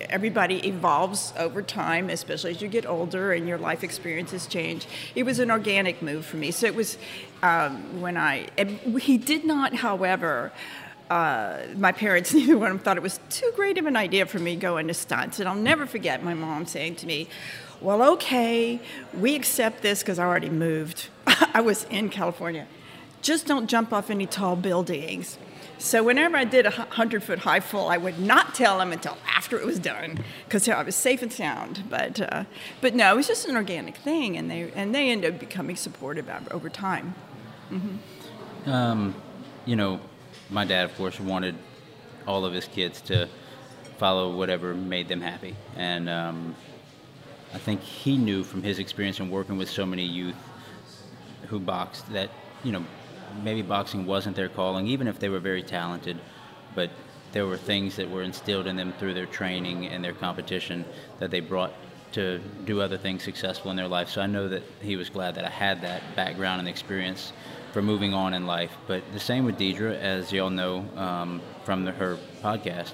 everybody 0.00 0.66
evolves 0.66 1.32
over 1.38 1.62
time, 1.62 2.10
especially 2.10 2.50
as 2.50 2.62
you 2.62 2.68
get 2.68 2.86
older 2.86 3.32
and 3.32 3.46
your 3.46 3.58
life 3.58 3.84
experiences 3.84 4.46
change. 4.46 4.86
It 5.14 5.22
was 5.24 5.38
an 5.38 5.50
organic 5.50 6.02
move 6.02 6.26
for 6.26 6.36
me. 6.36 6.50
So 6.50 6.66
it 6.66 6.74
was 6.74 6.98
um, 7.42 8.00
when 8.00 8.16
I, 8.16 8.48
he 9.00 9.18
did 9.18 9.44
not, 9.44 9.74
however, 9.74 10.52
uh, 11.10 11.58
my 11.76 11.92
parents, 11.92 12.34
neither 12.34 12.58
one 12.58 12.70
of 12.70 12.78
them 12.78 12.84
thought 12.84 12.96
it 12.96 13.02
was 13.02 13.20
too 13.30 13.50
great 13.54 13.78
of 13.78 13.86
an 13.86 13.96
idea 13.96 14.26
for 14.26 14.38
me 14.38 14.56
going 14.56 14.88
to 14.88 14.94
stunts. 14.94 15.38
And 15.38 15.48
I'll 15.48 15.54
never 15.54 15.86
forget 15.86 16.22
my 16.22 16.34
mom 16.34 16.66
saying 16.66 16.96
to 16.96 17.06
me, 17.06 17.28
Well, 17.80 18.02
okay, 18.14 18.80
we 19.14 19.36
accept 19.36 19.82
this 19.82 20.00
because 20.00 20.18
I 20.18 20.24
already 20.24 20.50
moved. 20.50 21.08
I 21.26 21.60
was 21.60 21.84
in 21.84 22.08
California. 22.08 22.66
Just 23.22 23.46
don't 23.46 23.68
jump 23.68 23.92
off 23.92 24.10
any 24.10 24.26
tall 24.26 24.56
buildings. 24.56 25.38
So 25.78 26.02
whenever 26.02 26.36
I 26.36 26.44
did 26.44 26.66
a 26.66 26.70
hundred 26.70 27.22
foot 27.22 27.40
high 27.40 27.60
full, 27.60 27.88
I 27.88 27.96
would 27.96 28.18
not 28.18 28.54
tell 28.54 28.78
them 28.78 28.92
until 28.92 29.18
after 29.26 29.58
it 29.58 29.66
was 29.66 29.78
done 29.78 30.24
because 30.44 30.68
I 30.68 30.82
was 30.82 30.96
safe 30.96 31.22
and 31.22 31.32
sound. 31.32 31.84
But 31.90 32.20
uh, 32.20 32.44
but 32.80 32.94
no, 32.94 33.12
it 33.12 33.16
was 33.16 33.26
just 33.26 33.46
an 33.46 33.56
organic 33.56 33.96
thing, 33.96 34.36
and 34.36 34.50
they 34.50 34.72
and 34.74 34.94
they 34.94 35.10
ended 35.10 35.34
up 35.34 35.40
becoming 35.40 35.76
supportive 35.76 36.28
over 36.50 36.70
time. 36.70 37.14
Mm-hmm. 37.70 38.70
Um, 38.70 39.14
you 39.64 39.76
know, 39.76 40.00
my 40.50 40.64
dad, 40.64 40.84
of 40.84 40.96
course, 40.96 41.20
wanted 41.20 41.54
all 42.26 42.44
of 42.44 42.52
his 42.52 42.64
kids 42.66 43.00
to 43.02 43.28
follow 43.98 44.36
whatever 44.36 44.74
made 44.74 45.08
them 45.08 45.20
happy. 45.20 45.56
And 45.76 46.08
um, 46.08 46.54
I 47.54 47.58
think 47.58 47.80
he 47.80 48.16
knew 48.16 48.44
from 48.44 48.62
his 48.62 48.78
experience 48.78 49.20
in 49.20 49.30
working 49.30 49.56
with 49.58 49.70
so 49.70 49.86
many 49.86 50.04
youth 50.04 50.36
who 51.48 51.58
boxed 51.58 52.12
that, 52.12 52.30
you 52.64 52.72
know, 52.72 52.84
maybe 53.42 53.62
boxing 53.62 54.06
wasn't 54.06 54.36
their 54.36 54.48
calling, 54.48 54.86
even 54.86 55.08
if 55.08 55.18
they 55.18 55.28
were 55.28 55.40
very 55.40 55.62
talented, 55.62 56.18
but 56.74 56.90
there 57.32 57.46
were 57.46 57.56
things 57.56 57.96
that 57.96 58.10
were 58.10 58.22
instilled 58.22 58.66
in 58.66 58.76
them 58.76 58.92
through 58.98 59.14
their 59.14 59.26
training 59.26 59.86
and 59.86 60.02
their 60.02 60.12
competition 60.12 60.84
that 61.18 61.30
they 61.30 61.40
brought 61.40 61.72
to 62.12 62.38
do 62.64 62.80
other 62.80 62.96
things 62.96 63.22
successful 63.22 63.70
in 63.70 63.76
their 63.76 63.88
life. 63.88 64.08
So 64.08 64.20
I 64.20 64.26
know 64.26 64.48
that 64.48 64.62
he 64.80 64.96
was 64.96 65.10
glad 65.10 65.34
that 65.34 65.44
I 65.44 65.50
had 65.50 65.82
that 65.82 66.02
background 66.16 66.60
and 66.60 66.68
experience 66.68 67.32
for 67.72 67.82
moving 67.82 68.14
on 68.14 68.32
in 68.32 68.46
life. 68.46 68.70
But 68.86 69.02
the 69.12 69.20
same 69.20 69.44
with 69.44 69.58
Deirdre, 69.58 69.94
as 69.94 70.32
y'all 70.32 70.48
know 70.48 70.86
um, 70.96 71.42
from 71.64 71.84
the, 71.84 71.92
her 71.92 72.16
podcast. 72.42 72.92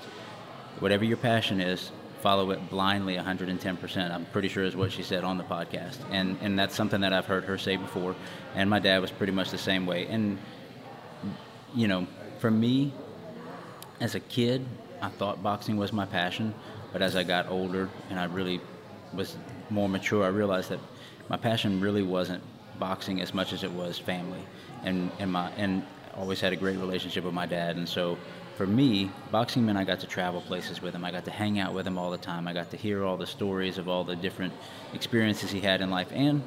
Whatever 0.81 1.05
your 1.05 1.19
passion 1.19 1.61
is, 1.61 1.93
follow 2.23 2.51
it 2.53 2.71
blindly 2.71 3.17
110%. 3.17 4.11
I'm 4.11 4.25
pretty 4.27 4.49
sure 4.49 4.65
is 4.65 4.77
what 4.77 4.93
she 4.93 5.03
said 5.03 5.25
on 5.25 5.39
the 5.39 5.45
podcast. 5.45 5.99
And, 6.11 6.39
and 6.41 6.59
that's 6.59 6.75
something 6.75 7.01
that 7.03 7.13
I've 7.13 7.27
heard 7.27 7.45
her 7.45 7.59
say 7.59 7.77
before. 7.77 8.15
And 8.55 8.71
my 8.71 8.79
dad 8.79 9.01
was 9.01 9.11
pretty 9.11 9.33
much 9.33 9.51
the 9.51 9.59
same 9.59 9.85
way. 9.87 10.07
And, 10.07 10.39
you 11.75 11.89
know, 11.89 12.07
for 12.39 12.51
me, 12.51 12.93
as 14.01 14.15
a 14.15 14.21
kid, 14.21 14.65
I 15.01 15.09
thought 15.09 15.43
boxing 15.43 15.77
was 15.77 15.93
my 15.93 16.07
passion. 16.07 16.55
But 16.93 17.03
as 17.03 17.17
I 17.17 17.25
got 17.25 17.49
older 17.49 17.89
and 18.09 18.19
I 18.19 18.25
really 18.25 18.61
was 19.13 19.37
more 19.69 19.89
mature, 19.89 20.25
I 20.25 20.29
realized 20.29 20.71
that 20.71 20.81
my 21.29 21.37
passion 21.37 21.81
really 21.81 22.03
wasn't 22.03 22.43
boxing 22.79 23.21
as 23.21 23.33
much 23.33 23.53
as 23.53 23.63
it 23.63 23.71
was 23.71 23.99
family, 23.99 24.43
and 24.85 25.11
and 25.19 25.33
my 25.33 25.51
and 25.53 25.85
always 26.17 26.41
had 26.41 26.53
a 26.53 26.57
great 26.57 26.79
relationship 26.79 27.25
with 27.25 27.35
my 27.35 27.47
dad, 27.47 27.77
and 27.77 27.89
so 27.89 28.19
for 28.57 28.67
me, 28.67 29.11
boxing 29.31 29.67
meant 29.67 29.79
I 29.79 29.85
got 29.85 30.01
to 30.01 30.07
travel 30.07 30.41
places 30.43 30.83
with 30.83 30.95
him. 30.95 31.05
I 31.05 31.11
got 31.11 31.25
to 31.25 31.31
hang 31.31 31.59
out 31.59 31.75
with 31.75 31.87
him 31.87 31.99
all 31.99 32.11
the 32.11 32.19
time. 32.19 32.47
I 32.47 32.53
got 32.53 32.71
to 32.71 32.77
hear 32.77 33.05
all 33.05 33.17
the 33.17 33.27
stories 33.27 33.79
of 33.79 33.89
all 33.89 34.05
the 34.05 34.17
different 34.17 34.53
experiences 34.93 35.51
he 35.51 35.61
had 35.61 35.81
in 35.81 35.91
life, 35.91 36.09
and 36.13 36.43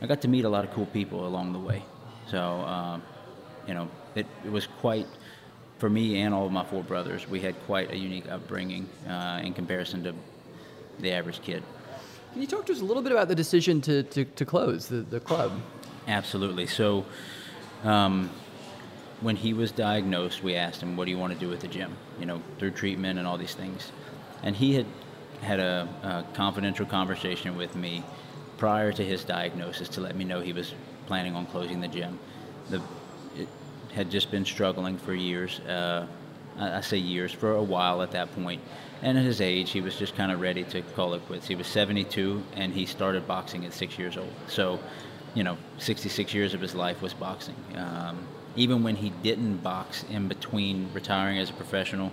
I 0.00 0.06
got 0.06 0.22
to 0.22 0.28
meet 0.28 0.44
a 0.44 0.48
lot 0.48 0.64
of 0.64 0.72
cool 0.72 0.86
people 0.86 1.26
along 1.26 1.52
the 1.52 1.58
way. 1.58 1.84
So, 2.28 2.40
um, 2.40 3.02
you 3.66 3.74
know, 3.74 3.88
it, 4.14 4.26
it 4.44 4.50
was 4.50 4.66
quite 4.66 5.06
for 5.78 5.90
me 5.90 6.20
and 6.20 6.34
all 6.34 6.46
of 6.46 6.52
my 6.52 6.64
four 6.64 6.82
brothers. 6.82 7.28
We 7.28 7.40
had 7.40 7.58
quite 7.66 7.90
a 7.90 7.96
unique 7.96 8.30
upbringing 8.30 8.88
uh, 9.08 9.40
in 9.42 9.54
comparison 9.54 10.04
to 10.04 10.14
the 11.00 11.12
average 11.12 11.40
kid. 11.42 11.62
Can 12.32 12.42
you 12.42 12.46
talk 12.46 12.66
to 12.66 12.72
us 12.72 12.80
a 12.80 12.84
little 12.84 13.02
bit 13.02 13.12
about 13.12 13.28
the 13.28 13.34
decision 13.34 13.80
to, 13.82 14.02
to, 14.04 14.24
to 14.24 14.44
close 14.44 14.88
the, 14.88 14.98
the 14.98 15.20
club? 15.20 15.52
Absolutely. 16.06 16.66
So, 16.66 17.04
um, 17.82 18.30
when 19.20 19.36
he 19.36 19.52
was 19.52 19.72
diagnosed, 19.72 20.42
we 20.42 20.54
asked 20.54 20.82
him, 20.82 20.96
"What 20.96 21.04
do 21.04 21.10
you 21.10 21.18
want 21.18 21.32
to 21.32 21.38
do 21.38 21.48
with 21.48 21.60
the 21.60 21.68
gym?" 21.68 21.96
You 22.18 22.26
know, 22.26 22.42
through 22.58 22.72
treatment 22.72 23.18
and 23.18 23.26
all 23.26 23.38
these 23.38 23.54
things, 23.54 23.92
and 24.42 24.56
he 24.56 24.74
had 24.74 24.86
had 25.42 25.60
a, 25.60 25.88
a 26.02 26.34
confidential 26.34 26.86
conversation 26.86 27.56
with 27.56 27.74
me 27.74 28.02
prior 28.58 28.92
to 28.92 29.04
his 29.04 29.24
diagnosis 29.24 29.88
to 29.88 30.00
let 30.00 30.14
me 30.16 30.24
know 30.24 30.40
he 30.40 30.52
was 30.52 30.74
planning 31.06 31.34
on 31.34 31.46
closing 31.46 31.80
the 31.80 31.88
gym. 31.88 32.18
The 32.68 32.82
it 33.36 33.48
had 33.94 34.10
just 34.10 34.30
been 34.30 34.44
struggling 34.44 34.98
for 34.98 35.14
years. 35.14 35.60
Uh, 35.60 36.06
I 36.58 36.80
say 36.82 36.98
years 36.98 37.32
for 37.32 37.52
a 37.52 37.62
while 37.62 38.02
at 38.02 38.10
that 38.10 38.34
point 38.34 38.60
and 39.02 39.16
at 39.16 39.24
his 39.24 39.40
age, 39.40 39.70
he 39.70 39.80
was 39.80 39.96
just 39.96 40.14
kind 40.14 40.30
of 40.30 40.40
ready 40.40 40.62
to 40.64 40.82
call 40.82 41.14
it 41.14 41.24
quits. 41.26 41.48
He 41.48 41.54
was 41.54 41.66
72, 41.66 42.42
and 42.54 42.72
he 42.72 42.84
started 42.84 43.26
boxing 43.26 43.64
at 43.64 43.72
six 43.72 43.98
years 43.98 44.16
old. 44.16 44.32
So, 44.46 44.78
you 45.34 45.42
know, 45.42 45.56
66 45.78 46.34
years 46.34 46.52
of 46.52 46.60
his 46.60 46.74
life 46.74 47.00
was 47.00 47.14
boxing. 47.14 47.56
Um, 47.76 48.26
even 48.56 48.82
when 48.82 48.96
he 48.96 49.10
didn't 49.22 49.58
box 49.58 50.04
in 50.10 50.28
between 50.28 50.90
retiring 50.92 51.38
as 51.38 51.50
a 51.50 51.52
professional 51.52 52.12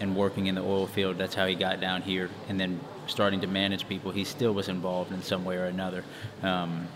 and 0.00 0.16
working 0.16 0.46
in 0.46 0.54
the 0.54 0.62
oil 0.62 0.86
field, 0.86 1.18
that's 1.18 1.34
how 1.34 1.46
he 1.46 1.54
got 1.54 1.80
down 1.80 2.02
here. 2.02 2.30
And 2.48 2.58
then 2.58 2.80
starting 3.06 3.40
to 3.42 3.46
manage 3.46 3.86
people, 3.88 4.10
he 4.10 4.24
still 4.24 4.52
was 4.52 4.68
involved 4.68 5.12
in 5.12 5.22
some 5.22 5.44
way 5.44 5.56
or 5.56 5.64
another. 5.64 6.04
Um, 6.42 6.88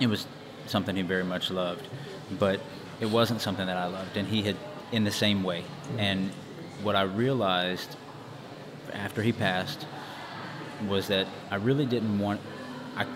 it 0.00 0.06
was 0.06 0.26
something 0.66 0.96
he 0.96 1.02
very 1.02 1.24
much 1.24 1.50
loved, 1.50 1.86
but 2.38 2.60
it 3.00 3.06
wasn't 3.06 3.40
something 3.40 3.66
that 3.66 3.76
I 3.76 3.86
loved, 3.86 4.16
and 4.16 4.26
he 4.26 4.42
had 4.42 4.56
in 4.92 5.04
the 5.04 5.10
same 5.10 5.42
way. 5.42 5.64
And 5.98 6.30
what 6.82 6.96
I 6.96 7.02
realized 7.02 7.96
after 8.94 9.22
he 9.22 9.32
passed 9.32 9.86
was 10.88 11.08
that 11.08 11.26
I 11.50 11.56
really 11.56 11.86
didn't 11.86 12.18
want. 12.18 12.40
I, 12.96 13.06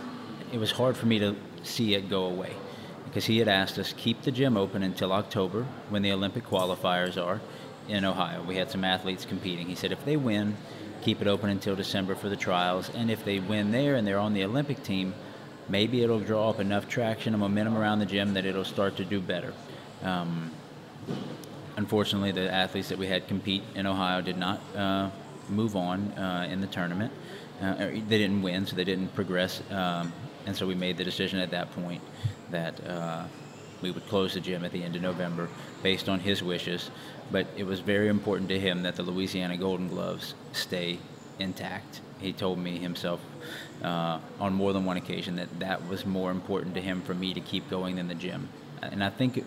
it 0.53 0.59
was 0.59 0.71
hard 0.71 0.97
for 0.97 1.07
me 1.07 1.19
to 1.21 1.35
see 1.63 1.95
it 1.95 2.11
go 2.11 2.27
away 2.27 2.55
because 3.13 3.27
he 3.27 3.37
had 3.37 3.49
asked 3.49 3.79
us 3.79 3.93
keep 3.95 4.23
the 4.23 4.31
gym 4.31 4.57
open 4.57 4.83
until 4.83 5.13
October 5.13 5.67
when 5.91 6.01
the 6.01 6.11
Olympic 6.11 6.47
qualifiers 6.47 7.23
are 7.23 7.43
in 7.87 8.07
Ohio. 8.07 8.43
We 8.43 8.57
had 8.57 8.71
some 8.71 8.85
athletes 8.85 9.27
competing. 9.27 9.67
He 9.67 9.75
said 9.75 9.93
if 9.93 10.03
they 10.07 10.17
win, 10.17 10.57
keep 11.03 11.21
it 11.21 11.27
open 11.27 11.51
until 11.51 11.77
December 11.77 12.15
for 12.15 12.31
the 12.31 12.37
trials, 12.37 12.91
and 12.95 13.11
if 13.11 13.23
they 13.23 13.39
win 13.39 13.71
there 13.71 13.97
and 13.97 14.07
they're 14.07 14.19
on 14.19 14.33
the 14.33 14.45
Olympic 14.45 14.83
team, 14.83 15.13
maybe 15.69 16.03
it'll 16.03 16.21
draw 16.21 16.49
up 16.49 16.59
enough 16.59 16.89
traction 16.89 17.35
and 17.35 17.41
momentum 17.43 17.77
around 17.77 17.99
the 17.99 18.07
gym 18.07 18.33
that 18.33 18.47
it'll 18.47 18.65
start 18.65 18.97
to 18.97 19.05
do 19.05 19.21
better. 19.21 19.53
Um, 20.03 20.51
unfortunately, 21.77 22.33
the 22.33 22.51
athletes 22.51 22.89
that 22.89 22.97
we 22.97 23.09
had 23.09 23.29
compete 23.29 23.63
in 23.75 23.87
Ohio 23.87 24.23
did 24.23 24.39
not 24.39 24.59
uh, 24.75 25.11
move 25.51 25.77
on 25.77 26.13
uh, 26.13 26.49
in 26.51 26.63
the 26.63 26.67
tournament. 26.67 27.13
Uh, 27.61 27.75
they 27.75 28.01
didn't 28.19 28.41
win, 28.41 28.67
so 28.67 28.75
they 28.75 28.85
didn't 28.85 29.15
progress, 29.15 29.63
um, 29.71 30.15
and 30.47 30.57
so 30.57 30.67
we 30.67 30.75
made 30.75 30.97
the 30.97 31.05
decision 31.05 31.41
at 31.41 31.51
that 31.51 31.71
point 31.73 32.01
that 32.53 32.87
uh, 32.87 33.25
we 33.83 33.91
would 33.91 34.07
close 34.09 34.35
the 34.35 34.41
gym 34.41 34.65
at 34.65 34.73
the 34.73 34.83
end 34.83 34.97
of 34.97 35.03
November 35.03 35.49
based 35.83 36.09
on 36.09 36.21
his 36.21 36.43
wishes. 36.43 36.91
But 37.31 37.47
it 37.57 37.65
was 37.65 37.81
very 37.81 38.09
important 38.09 38.49
to 38.51 38.59
him 38.59 38.83
that 38.85 38.97
the 38.97 39.03
Louisiana 39.03 39.57
Golden 39.57 39.89
Gloves 39.89 40.35
stay 40.53 40.99
intact. 41.39 42.01
He 42.21 42.33
told 42.33 42.59
me 42.59 42.79
himself 42.79 43.21
uh, 43.83 44.21
on 44.39 44.55
more 44.55 44.73
than 44.73 44.85
one 44.85 44.97
occasion 44.97 45.37
that 45.37 45.59
that 45.59 45.89
was 45.89 46.07
more 46.07 46.31
important 46.31 46.75
to 46.77 46.81
him 46.81 47.03
for 47.03 47.15
me 47.15 47.35
to 47.35 47.41
keep 47.41 47.69
going 47.69 47.97
than 47.97 48.07
the 48.07 48.15
gym. 48.15 48.49
And 48.81 49.03
I 49.03 49.11
think 49.11 49.45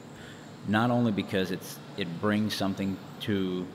not 0.68 0.92
only 0.92 1.12
because 1.12 1.52
it's 1.52 1.80
it 1.98 2.08
brings 2.20 2.54
something 2.54 2.98
to 3.22 3.66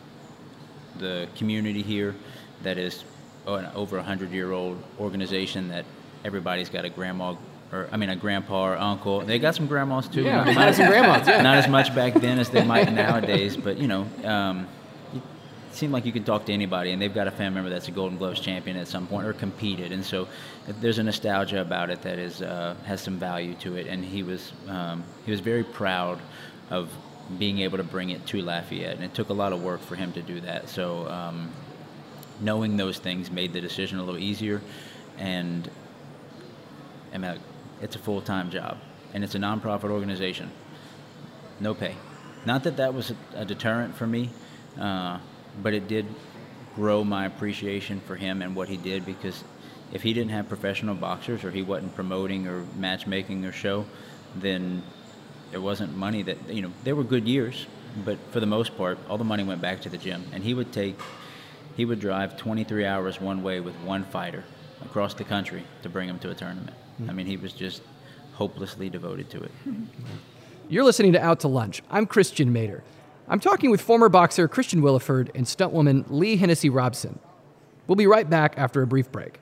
the 0.99 1.29
community 1.37 1.83
here 1.83 2.15
that 2.63 2.77
is 2.77 3.05
an 3.47 3.67
over 3.75 3.99
a 3.99 4.03
hundred 4.03 4.33
year 4.33 4.53
old 4.53 4.83
organization 4.99 5.69
that 5.69 5.85
everybody's 6.25 6.69
got 6.69 6.85
a 6.85 6.91
grandma 6.91 7.35
or 7.73 7.89
I 7.93 7.97
mean 7.97 8.11
a 8.11 8.17
grandpa 8.17 8.69
or 8.69 8.77
uncle. 8.77 9.21
They 9.21 9.39
got 9.39 9.55
some 9.55 9.67
grandmas 9.67 10.09
too. 10.09 10.23
Yeah, 10.23 10.45
not, 10.45 10.55
not 10.55 10.75
some 10.75 10.89
grandmas. 10.89 11.27
Yeah. 11.27 11.43
Not 11.43 11.57
as 11.59 11.69
much 11.69 11.95
back 11.95 12.15
then 12.15 12.39
as 12.39 12.51
they 12.51 12.65
might 12.65 12.93
nowadays, 12.93 13.57
but 13.57 13.79
you 13.79 13.89
know, 13.89 14.07
um, 14.25 14.67
it 15.15 15.23
seemed 15.73 15.93
like 15.93 16.05
you 16.05 16.13
could 16.13 16.27
talk 16.27 16.47
to 16.47 16.53
anybody, 16.53 16.91
and 16.91 17.01
they've 17.01 17.15
got 17.15 17.29
a 17.29 17.31
family 17.31 17.57
member 17.57 17.71
that's 17.71 17.89
a 17.89 17.93
Golden 17.93 18.19
Gloves 18.19 18.41
champion 18.41 18.77
at 18.77 18.89
some 18.89 19.07
point 19.07 19.27
or 19.27 19.33
competed, 19.33 19.93
and 19.93 20.05
so 20.05 20.27
there's 20.81 20.99
a 20.99 21.03
nostalgia 21.03 21.61
about 21.61 21.91
it 21.91 22.03
that 22.03 22.19
is 22.19 22.43
uh, 22.43 22.75
has 22.85 23.01
some 23.01 23.19
value 23.19 23.55
to 23.57 23.77
it. 23.77 23.87
And 23.87 24.05
he 24.05 24.23
was 24.23 24.53
um, 24.69 25.05
he 25.25 25.31
was 25.31 25.41
very 25.41 25.65
proud 25.65 26.21
of 26.71 26.91
being 27.39 27.61
able 27.61 27.79
to 27.79 27.85
bring 27.85 28.11
it 28.11 28.27
to 28.27 28.43
Lafayette, 28.43 28.97
and 28.97 29.05
it 29.05 29.15
took 29.15 29.29
a 29.29 29.33
lot 29.33 29.53
of 29.53 29.63
work 29.63 29.81
for 29.81 29.95
him 29.95 30.13
to 30.13 30.23
do 30.23 30.41
that. 30.41 30.69
So 30.69 31.09
um, 31.09 31.51
knowing 32.41 32.77
those 32.77 32.99
things 32.99 33.31
made 33.31 33.53
the 33.53 33.61
decision 33.61 33.99
a 34.01 34.03
little 34.03 34.21
easier, 34.21 34.61
and 35.19 35.71
I 37.15 37.19
mean, 37.19 37.39
it's 37.81 37.97
a 37.97 37.99
full 37.99 38.21
time 38.21 38.51
job, 38.51 38.79
and 39.13 39.25
it's 39.25 39.35
a 39.35 39.39
nonprofit 39.39 39.91
organization. 39.91 40.51
No 41.61 41.75
pay. 41.75 41.95
Not 42.47 42.65
that 42.65 42.79
that 42.79 42.95
was 42.95 43.13
a, 43.35 43.45
deterrent 43.45 43.95
for 43.95 44.07
me, 44.07 44.31
uh, 44.79 45.19
but 45.63 45.75
it 45.75 45.89
did 45.89 46.07
grow 46.75 47.05
my 47.05 47.27
appreciation 47.27 48.01
for 48.01 48.17
him 48.17 48.41
and 48.41 48.57
what 48.57 48.69
he 48.69 48.77
did 48.77 49.05
because 49.05 49.45
if 49.93 50.03
he 50.03 50.15
didn't 50.15 50.31
have 50.31 50.49
professional 50.49 50.95
boxers 50.95 51.45
or 51.45 51.51
he 51.51 51.63
wasn't 51.63 51.95
promoting 51.95 52.47
or 52.47 52.65
matchmaking 52.79 53.45
or 53.45 53.53
show, 53.53 53.85
then 54.37 54.83
there 55.51 55.61
wasn't 55.61 55.95
money 55.97 56.23
that 56.23 56.39
you 56.49 56.63
know 56.63 56.73
there 56.85 56.95
were 56.95 57.05
good 57.05 57.27
years, 57.27 57.67
but 58.05 58.19
for 58.31 58.41
the 58.41 58.47
most 58.47 58.77
part, 58.77 58.99
all 59.09 59.19
the 59.19 59.25
money 59.25 59.43
went 59.43 59.61
back 59.61 59.81
to 59.83 59.89
the 59.89 59.99
gym. 59.99 60.25
And 60.33 60.45
he 60.45 60.55
would 60.55 60.73
take, 60.73 60.99
he 61.77 61.85
would 61.85 62.01
drive 62.01 62.37
23 62.37 62.87
hours 62.87 63.21
one 63.21 63.43
way 63.43 63.61
with 63.61 63.75
one 63.77 64.05
fighter 64.05 64.45
across 64.85 65.15
the 65.15 65.25
country 65.25 65.65
to 65.83 65.89
bring 65.89 66.09
him 66.09 66.19
to 66.21 66.31
a 66.31 66.35
tournament. 66.35 66.77
I 67.09 67.13
mean, 67.13 67.27
he 67.27 67.37
was 67.37 67.53
just 67.53 67.83
hopelessly 68.35 68.91
devoted 68.91 69.31
to 69.31 69.43
it. 69.43 69.51
You're 70.69 70.85
listening 70.85 71.13
to 71.13 71.23
Out 71.23 71.41
to 71.41 71.49
Lunch. 71.49 71.83
I'm 71.91 72.07
Christian 72.07 72.53
Mader. 72.53 72.83
I'm 73.29 73.41
talking 73.41 73.71
with 73.71 73.81
former 73.81 74.09
boxer 74.09 74.49
Christian 74.49 74.83
Williford 74.83 75.31
and 75.35 75.47
stuntwoman 75.47 76.05
Leigh 76.09 76.37
Hennessy 76.37 76.69
Robson. 76.69 77.19
We'll 77.87 77.97
be 77.97 78.07
right 78.07 78.29
back 78.29 78.55
after 78.57 78.83
a 78.83 78.87
brief 78.87 79.11
break. 79.11 79.41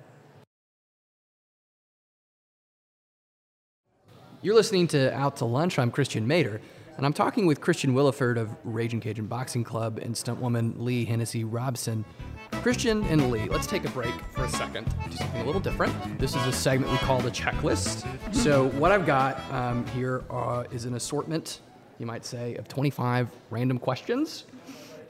You're 4.40 4.54
listening 4.54 4.86
to 4.88 5.12
Out 5.14 5.36
to 5.38 5.44
Lunch. 5.44 5.78
I'm 5.78 5.90
Christian 5.90 6.26
Mader, 6.28 6.60
and 6.98 7.06
I'm 7.06 7.14
talking 7.14 7.46
with 7.46 7.62
Christian 7.62 7.94
Williford 7.94 8.36
of 8.36 8.54
Raging 8.64 9.00
Cajun 9.00 9.26
Boxing 9.26 9.64
Club 9.64 9.98
and 9.98 10.14
stuntwoman 10.14 10.74
Leigh 10.76 11.06
Hennessy 11.06 11.44
Robson. 11.44 12.04
Christian 12.52 13.04
and 13.04 13.30
Leigh, 13.30 13.46
let's 13.46 13.66
take 13.66 13.86
a 13.86 13.90
break 13.90 14.12
for 14.34 14.44
a 14.44 14.48
second. 14.50 14.84
Do 15.08 15.16
something 15.16 15.40
a 15.40 15.44
little 15.44 15.60
different. 15.60 16.18
This 16.18 16.34
is 16.34 16.44
a 16.46 16.52
segment 16.52 16.92
we 16.92 16.98
call 16.98 17.20
the 17.20 17.30
checklist. 17.30 18.04
So, 18.34 18.68
what 18.70 18.92
I've 18.92 19.06
got 19.06 19.40
um, 19.52 19.86
here 19.88 20.24
uh, 20.28 20.64
is 20.70 20.84
an 20.84 20.94
assortment 20.94 21.60
you 21.98 22.06
might 22.06 22.24
say, 22.24 22.54
of 22.56 22.68
25 22.68 23.28
random 23.50 23.78
questions 23.78 24.44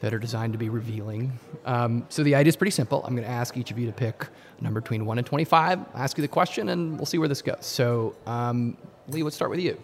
that 0.01 0.14
are 0.14 0.18
designed 0.18 0.53
to 0.53 0.59
be 0.59 0.68
revealing. 0.68 1.38
Um, 1.64 2.07
so 2.09 2.22
the 2.22 2.35
idea 2.35 2.48
is 2.48 2.57
pretty 2.57 2.70
simple. 2.70 3.03
I'm 3.05 3.14
going 3.14 3.27
to 3.27 3.33
ask 3.33 3.57
each 3.57 3.70
of 3.70 3.79
you 3.79 3.87
to 3.87 3.92
pick 3.92 4.27
a 4.59 4.64
number 4.64 4.81
between 4.81 5.05
1 5.05 5.18
and 5.18 5.27
25, 5.27 5.81
ask 5.94 6.16
you 6.16 6.22
the 6.22 6.29
question, 6.29 6.68
and 6.70 6.96
we'll 6.96 7.07
see 7.07 7.18
where 7.18 7.29
this 7.29 7.42
goes. 7.42 7.59
So, 7.61 8.14
um, 8.27 8.77
Leigh, 9.09 9.22
let's 9.22 9.37
start 9.37 9.51
with 9.51 9.61
you. 9.61 9.79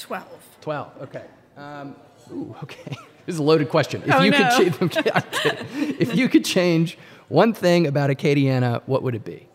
12. 0.00 0.26
12, 0.60 0.90
okay. 1.02 1.24
Um, 1.56 1.94
ooh, 2.32 2.54
okay. 2.62 2.96
This 3.26 3.34
is 3.34 3.40
a 3.40 3.42
loaded 3.44 3.68
question. 3.68 4.02
If 4.04 4.12
Oh, 4.14 4.22
you 4.22 4.30
no. 4.32 4.38
could 4.38 4.90
cha- 4.90 5.02
if 6.00 6.16
you 6.16 6.28
could 6.28 6.44
change 6.44 6.98
one 7.28 7.52
thing 7.52 7.86
about 7.86 8.10
Acadiana, 8.10 8.82
what 8.86 9.02
would 9.04 9.14
it 9.14 9.24
be? 9.24 9.46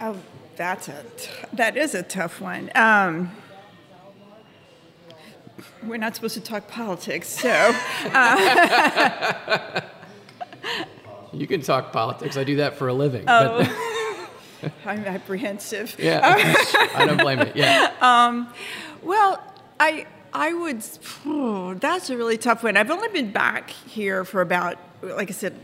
Oh, 0.00 0.16
that's 0.56 0.88
a 0.88 1.04
t- 1.18 1.30
that 1.52 1.76
is 1.76 1.94
a 1.94 2.02
tough 2.02 2.40
one. 2.40 2.70
Um, 2.74 3.30
we're 5.84 5.98
not 5.98 6.16
supposed 6.16 6.34
to 6.34 6.40
talk 6.40 6.66
politics, 6.68 7.28
so 7.28 7.48
You 11.32 11.46
can 11.46 11.60
talk 11.62 11.92
politics. 11.92 12.36
I 12.36 12.42
do 12.44 12.56
that 12.56 12.76
for 12.76 12.88
a 12.88 12.92
living. 12.94 13.24
Oh. 13.28 13.62
I'm 14.84 15.04
apprehensive. 15.04 15.96
Yeah, 15.98 16.20
I 16.94 17.06
don't 17.06 17.18
blame 17.18 17.40
it. 17.40 17.56
Yeah. 17.56 18.46
Well, 19.02 19.42
I 19.78 20.06
I 20.32 20.52
would. 20.52 20.84
oh, 21.24 21.74
that's 21.74 22.10
a 22.10 22.16
really 22.16 22.36
tough 22.36 22.62
one. 22.62 22.76
I've 22.76 22.90
only 22.90 23.08
been 23.08 23.32
back 23.32 23.70
here 23.70 24.24
for 24.24 24.42
about, 24.42 24.76
like 25.02 25.30
I 25.30 25.32
said, 25.32 25.54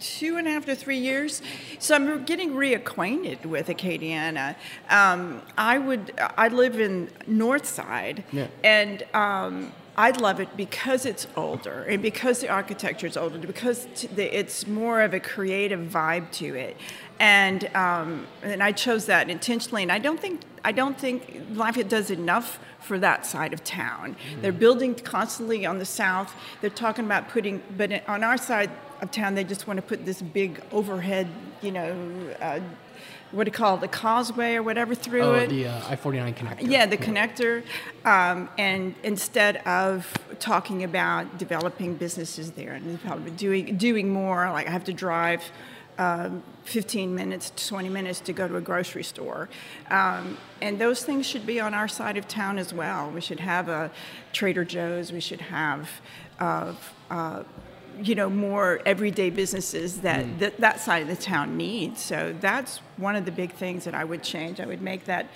two 0.00 0.36
and 0.36 0.46
a 0.46 0.50
half 0.50 0.66
to 0.66 0.76
three 0.76 0.98
years, 0.98 1.40
so 1.78 1.94
I'm 1.94 2.24
getting 2.24 2.50
reacquainted 2.52 3.46
with 3.46 3.68
Acadiana. 3.68 4.54
Um, 4.90 5.40
I 5.56 5.78
would. 5.78 6.12
I 6.36 6.48
live 6.48 6.78
in 6.78 7.08
Northside, 7.28 8.22
Yeah. 8.32 8.48
and. 8.62 9.02
Um, 9.14 9.72
I 9.98 10.10
love 10.12 10.38
it 10.38 10.56
because 10.56 11.04
it's 11.04 11.26
older 11.36 11.82
and 11.82 12.00
because 12.00 12.38
the 12.38 12.48
architecture 12.48 13.08
is 13.08 13.16
older, 13.16 13.36
because 13.36 13.88
it's 14.16 14.64
more 14.68 15.02
of 15.02 15.12
a 15.12 15.18
creative 15.18 15.80
vibe 15.80 16.30
to 16.34 16.54
it, 16.54 16.76
and 17.18 17.68
um, 17.74 18.28
and 18.44 18.62
I 18.62 18.70
chose 18.70 19.06
that 19.06 19.28
intentionally. 19.28 19.82
And 19.82 19.90
I 19.90 19.98
don't 19.98 20.20
think 20.20 20.42
I 20.64 20.70
don't 20.70 20.96
think 20.96 21.42
Lafayette 21.50 21.88
does 21.88 22.12
enough 22.12 22.60
for 22.78 23.00
that 23.00 23.26
side 23.26 23.52
of 23.52 23.64
town. 23.64 24.14
They're 24.40 24.52
building 24.52 24.94
constantly 24.94 25.66
on 25.66 25.78
the 25.78 25.84
south. 25.84 26.32
They're 26.60 26.70
talking 26.70 27.04
about 27.04 27.28
putting, 27.28 27.60
but 27.76 28.08
on 28.08 28.22
our 28.22 28.38
side 28.38 28.70
of 29.02 29.10
town, 29.10 29.34
they 29.34 29.42
just 29.42 29.66
want 29.66 29.78
to 29.78 29.82
put 29.82 30.06
this 30.06 30.22
big 30.22 30.62
overhead, 30.70 31.26
you 31.60 31.72
know. 31.72 31.96
Uh, 32.40 32.60
what 33.30 33.44
do 33.44 33.48
you 33.48 33.52
call 33.52 33.76
it, 33.76 33.80
the 33.80 33.88
causeway 33.88 34.54
or 34.54 34.62
whatever 34.62 34.94
through 34.94 35.22
Oh, 35.22 35.34
it? 35.34 35.48
the 35.48 35.66
uh, 35.66 35.90
I-49 35.90 36.34
connector. 36.34 36.56
Yeah, 36.60 36.86
the 36.86 36.96
connector. 36.96 37.62
Um, 38.04 38.48
and 38.56 38.94
instead 39.02 39.58
of 39.66 40.12
talking 40.38 40.84
about 40.84 41.38
developing 41.38 41.94
businesses 41.94 42.52
there 42.52 42.72
and 42.72 43.00
probably 43.02 43.30
doing 43.32 43.76
doing 43.76 44.08
more, 44.10 44.50
like 44.50 44.66
I 44.66 44.70
have 44.70 44.84
to 44.84 44.92
drive 44.92 45.42
um, 45.98 46.42
15 46.64 47.14
minutes, 47.14 47.52
20 47.68 47.88
minutes 47.88 48.20
to 48.20 48.32
go 48.32 48.46
to 48.46 48.56
a 48.56 48.60
grocery 48.60 49.02
store. 49.02 49.48
Um, 49.90 50.38
and 50.62 50.78
those 50.78 51.04
things 51.04 51.26
should 51.26 51.44
be 51.44 51.60
on 51.60 51.74
our 51.74 51.88
side 51.88 52.16
of 52.16 52.28
town 52.28 52.56
as 52.58 52.72
well. 52.72 53.10
We 53.10 53.20
should 53.20 53.40
have 53.40 53.68
a 53.68 53.90
Trader 54.32 54.64
Joe's. 54.64 55.12
We 55.12 55.20
should 55.20 55.40
have. 55.40 55.90
Uh, 56.38 56.74
uh, 57.10 57.42
you 58.02 58.14
know 58.14 58.30
more 58.30 58.80
everyday 58.86 59.30
businesses 59.30 60.00
that, 60.00 60.38
that 60.38 60.56
that 60.58 60.80
side 60.80 61.02
of 61.02 61.08
the 61.08 61.16
town 61.16 61.56
needs 61.56 62.00
so 62.00 62.34
that's 62.40 62.78
one 62.96 63.16
of 63.16 63.24
the 63.24 63.32
big 63.32 63.52
things 63.52 63.84
that 63.84 63.94
i 63.94 64.04
would 64.04 64.22
change. 64.22 64.60
I 64.60 64.66
would 64.66 64.82
make 64.82 65.04
that 65.06 65.26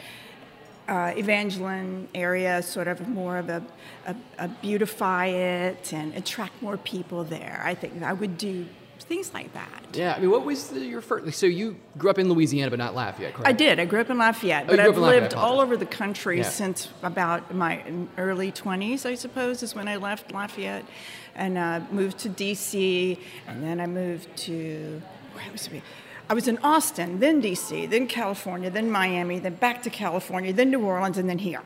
uh, 0.88 1.12
Evangeline 1.16 2.08
area 2.14 2.62
sort 2.62 2.88
of 2.88 3.08
more 3.08 3.38
of 3.38 3.48
a, 3.48 3.64
a, 4.06 4.16
a 4.38 4.48
beautify 4.48 5.26
it 5.26 5.92
and 5.92 6.14
attract 6.14 6.60
more 6.60 6.76
people 6.76 7.24
there. 7.24 7.62
I 7.64 7.74
think 7.74 8.02
I 8.02 8.12
would 8.12 8.36
do 8.36 8.66
things 9.12 9.34
like 9.34 9.52
that. 9.52 9.68
Yeah, 9.92 10.14
I 10.16 10.20
mean, 10.20 10.30
what 10.30 10.44
was 10.46 10.68
the, 10.68 10.80
your 10.80 11.02
first? 11.02 11.38
So 11.38 11.44
you 11.44 11.76
grew 11.98 12.08
up 12.08 12.18
in 12.18 12.30
Louisiana, 12.32 12.70
but 12.70 12.78
not 12.78 12.94
Lafayette, 12.94 13.34
correct? 13.34 13.46
I 13.48 13.52
did. 13.52 13.78
I 13.78 13.84
grew 13.84 14.00
up 14.00 14.08
in 14.08 14.16
Lafayette, 14.16 14.64
Oh, 14.64 14.68
but 14.68 14.76
grew 14.76 14.84
I've 14.86 14.96
Lafayette, 14.98 15.22
lived 15.22 15.34
all 15.34 15.60
over 15.60 15.76
the 15.76 15.84
country 15.84 16.38
Yeah. 16.38 16.44
since 16.44 16.88
about 17.02 17.54
my 17.54 17.82
early 18.16 18.50
20s, 18.50 19.04
I 19.04 19.14
suppose, 19.14 19.62
is 19.62 19.74
when 19.74 19.86
I 19.86 19.96
left 19.96 20.32
Lafayette 20.32 20.86
and 21.34 21.58
uh, 21.58 21.80
moved 21.90 22.18
to 22.20 22.30
D.C. 22.30 23.18
And 23.46 23.62
then 23.62 23.80
I 23.80 23.86
moved 23.86 24.34
to, 24.48 25.02
where 25.34 25.52
was 25.52 25.70
we? 25.70 25.82
I 26.28 26.34
was 26.34 26.48
in 26.48 26.58
Austin, 26.58 27.20
then 27.20 27.40
D.C., 27.40 27.86
then 27.86 28.06
California, 28.06 28.70
then 28.70 28.90
Miami, 28.90 29.38
then 29.38 29.54
back 29.54 29.82
to 29.82 29.90
California, 29.90 30.52
then 30.52 30.70
New 30.70 30.80
Orleans, 30.80 31.18
and 31.18 31.28
then 31.28 31.38
here. 31.38 31.62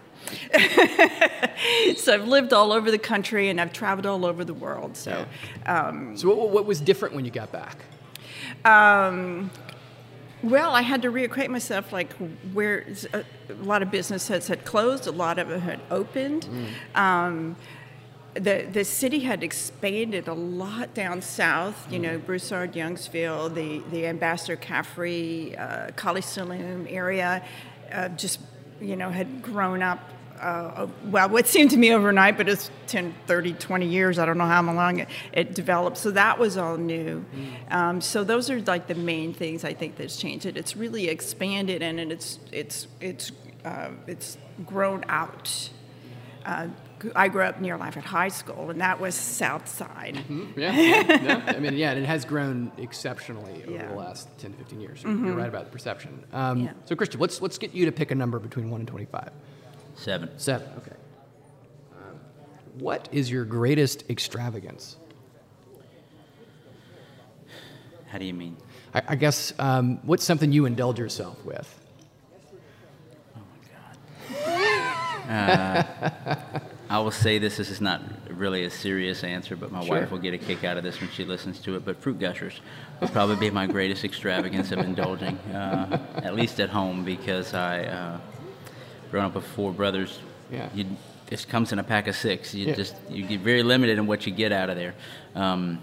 so 1.96 2.14
I've 2.14 2.26
lived 2.26 2.52
all 2.52 2.72
over 2.72 2.90
the 2.90 2.98
country 2.98 3.48
and 3.48 3.60
I've 3.60 3.72
traveled 3.72 4.06
all 4.06 4.24
over 4.24 4.44
the 4.44 4.54
world. 4.54 4.96
So. 4.96 5.24
So 6.16 6.34
what, 6.34 6.50
what 6.50 6.66
was 6.66 6.80
different 6.80 7.14
when 7.14 7.24
you 7.24 7.30
got 7.30 7.52
back? 7.52 7.84
Um, 8.64 9.50
well, 10.42 10.74
I 10.74 10.82
had 10.82 11.02
to 11.02 11.12
reacquaint 11.12 11.48
myself. 11.48 11.92
Like, 11.92 12.12
where 12.52 12.86
a, 13.12 13.24
a 13.50 13.54
lot 13.62 13.82
of 13.82 13.90
businesses 13.90 14.48
had 14.48 14.64
closed, 14.64 15.06
a 15.06 15.12
lot 15.12 15.38
of 15.38 15.50
it 15.50 15.60
had 15.60 15.80
opened. 15.90 16.48
Um, 16.94 17.56
the 18.38 18.66
the 18.70 18.84
city 18.84 19.20
had 19.20 19.42
expanded 19.42 20.28
a 20.28 20.34
lot 20.34 20.94
down 20.94 21.22
south. 21.22 21.90
You 21.90 21.98
know, 21.98 22.18
Broussard, 22.18 22.72
Youngsville, 22.72 23.54
the 23.54 23.82
the 23.90 24.06
Ambassador 24.06 24.56
Caffery, 24.56 25.58
uh, 25.58 25.90
Kaliste 25.92 26.46
Saloom 26.46 26.86
area, 26.90 27.44
uh, 27.92 28.08
just 28.10 28.40
you 28.80 28.96
know 28.96 29.10
had 29.10 29.42
grown 29.42 29.82
up. 29.82 30.00
Uh, 30.40 30.86
well, 31.06 31.30
what 31.30 31.46
seemed 31.46 31.70
to 31.70 31.78
me 31.78 31.94
overnight, 31.94 32.36
but 32.36 32.46
it's 32.46 32.70
10, 32.88 33.14
30, 33.26 33.54
20 33.54 33.86
years. 33.86 34.18
I 34.18 34.26
don't 34.26 34.36
know 34.36 34.44
how 34.44 34.60
long 34.62 34.98
it, 34.98 35.08
it 35.32 35.54
developed. 35.54 35.96
So 35.96 36.10
that 36.10 36.38
was 36.38 36.58
all 36.58 36.76
new. 36.76 37.24
Um, 37.70 38.02
so 38.02 38.22
those 38.22 38.50
are 38.50 38.60
like 38.60 38.86
the 38.86 38.94
main 38.94 39.32
things 39.32 39.64
I 39.64 39.72
think 39.72 39.96
that's 39.96 40.18
changed 40.18 40.44
it. 40.44 40.58
It's 40.58 40.76
really 40.76 41.08
expanded 41.08 41.82
and 41.82 41.98
it's 42.12 42.38
it's 42.52 42.86
it's 43.00 43.32
uh, 43.64 43.92
it's 44.06 44.36
grown 44.66 45.04
out. 45.08 45.70
Uh, 46.44 46.68
I 47.14 47.28
grew 47.28 47.42
up 47.42 47.60
near 47.60 47.76
Lafayette 47.76 48.04
High 48.06 48.28
School, 48.28 48.70
and 48.70 48.80
that 48.80 49.00
was 49.00 49.14
South 49.14 49.68
Side. 49.68 50.18
Yeah, 50.56 50.72
yeah. 50.72 51.42
I 51.56 51.58
mean, 51.58 51.74
yeah, 51.74 51.90
and 51.92 52.00
it 52.02 52.06
has 52.06 52.24
grown 52.24 52.72
exceptionally 52.78 53.62
over 53.64 53.72
Yeah. 53.72 53.82
Mm-hmm. 53.82 53.90
the 53.90 53.96
last 54.00 54.28
10 54.38 54.52
to 54.52 54.58
15 54.58 54.80
years. 54.80 55.02
You're 55.02 55.34
right 55.34 55.48
about 55.48 55.66
the 55.66 55.70
perception. 55.70 56.24
Um, 56.32 56.60
Yeah. 56.60 56.72
So, 56.86 56.96
Christian, 56.96 57.20
let's, 57.20 57.40
let's 57.42 57.58
get 57.58 57.74
you 57.74 57.84
to 57.86 57.92
pick 57.92 58.10
a 58.10 58.14
number 58.14 58.38
between 58.38 58.70
1 58.70 58.80
and 58.80 58.88
25. 58.88 59.30
Seven. 59.94 60.30
Seven, 60.38 60.68
okay. 60.78 60.92
Um, 61.92 62.18
what 62.78 63.08
is 63.12 63.30
your 63.30 63.44
greatest 63.44 64.08
extravagance? 64.10 64.96
How 68.08 68.18
do 68.18 68.24
you 68.24 68.34
mean? 68.34 68.56
I, 68.94 69.02
I 69.08 69.14
guess, 69.16 69.52
um, 69.58 69.98
what's 70.06 70.24
something 70.24 70.52
you 70.52 70.64
indulge 70.66 70.98
yourself 70.98 71.44
with? 71.44 71.80
I 76.88 76.98
will 77.00 77.10
say 77.10 77.38
this. 77.38 77.56
This 77.56 77.70
is 77.70 77.80
not 77.80 78.00
really 78.30 78.64
a 78.64 78.70
serious 78.70 79.24
answer, 79.24 79.56
but 79.56 79.72
my 79.72 79.84
Sure. 79.84 80.00
wife 80.00 80.10
will 80.10 80.18
get 80.18 80.34
a 80.34 80.38
kick 80.38 80.62
out 80.62 80.76
of 80.76 80.84
this 80.84 81.00
when 81.00 81.10
she 81.10 81.24
listens 81.24 81.58
to 81.60 81.74
it. 81.76 81.84
But 81.84 81.96
fruit 82.00 82.18
gushers 82.20 82.60
would 83.00 83.10
probably 83.12 83.36
be 83.36 83.50
my 83.50 83.66
greatest 83.66 84.04
extravagance 84.04 84.70
of 84.70 84.78
indulging, 84.78 85.36
uh, 85.52 85.98
at 86.22 86.34
least 86.36 86.60
at 86.60 86.70
home, 86.70 87.04
because 87.04 87.54
I, 87.54 87.84
uh, 87.84 88.18
growing 89.10 89.26
up 89.26 89.34
with 89.34 89.44
four 89.46 89.72
brothers, 89.72 90.20
Yeah. 90.50 90.68
you 90.74 90.86
this 91.28 91.44
comes 91.44 91.72
in 91.72 91.80
a 91.80 91.82
pack 91.82 92.06
of 92.06 92.14
six. 92.14 92.54
You 92.54 92.66
Yeah. 92.66 92.74
just 92.76 92.94
you 93.10 93.24
get 93.26 93.40
very 93.40 93.64
limited 93.64 93.98
in 93.98 94.06
what 94.06 94.24
you 94.28 94.32
get 94.32 94.52
out 94.52 94.70
of 94.70 94.76
there. 94.76 94.94
Um, 95.34 95.80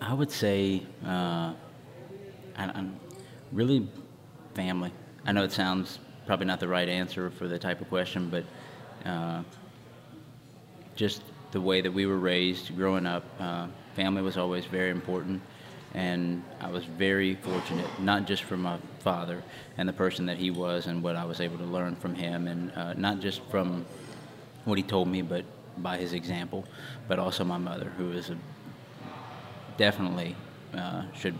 I 0.00 0.14
would 0.14 0.30
say, 0.30 0.84
uh, 1.04 1.54
I, 2.56 2.64
I'm 2.72 2.94
really 3.50 3.88
family. 4.54 4.92
I 5.26 5.32
know 5.32 5.42
it 5.42 5.50
sounds 5.50 5.98
probably 6.24 6.46
not 6.46 6.60
the 6.60 6.68
right 6.68 6.88
answer 6.88 7.30
for 7.30 7.48
the 7.48 7.58
type 7.58 7.80
of 7.80 7.88
question, 7.88 8.28
but 8.30 8.44
uh, 9.04 9.42
just 10.98 11.22
the 11.52 11.60
way 11.60 11.80
that 11.80 11.92
we 11.92 12.04
were 12.04 12.18
raised 12.18 12.76
growing 12.76 13.06
up, 13.06 13.24
uh, 13.38 13.68
family 13.94 14.20
was 14.20 14.36
always 14.36 14.64
very 14.66 14.90
important. 14.90 15.40
And 15.94 16.42
I 16.60 16.70
was 16.70 16.84
very 16.84 17.36
fortunate, 17.36 17.86
not 18.00 18.26
just 18.26 18.42
for 18.42 18.56
my 18.58 18.76
father 18.98 19.42
and 19.78 19.88
the 19.88 19.92
person 19.92 20.26
that 20.26 20.36
he 20.36 20.50
was 20.50 20.86
and 20.86 21.02
what 21.02 21.16
I 21.16 21.24
was 21.24 21.40
able 21.40 21.56
to 21.58 21.64
learn 21.64 21.96
from 21.96 22.14
him, 22.14 22.46
and 22.46 22.72
uh, 22.72 22.92
not 22.94 23.20
just 23.20 23.40
from 23.44 23.86
what 24.64 24.76
he 24.76 24.84
told 24.84 25.08
me, 25.08 25.22
but 25.22 25.44
by 25.78 25.96
his 25.96 26.12
example, 26.12 26.64
but 27.06 27.18
also 27.18 27.44
my 27.44 27.56
mother, 27.56 27.90
who 27.96 28.10
is 28.12 28.28
a 28.28 28.36
definitely 29.78 30.36
uh, 30.74 31.04
should 31.14 31.38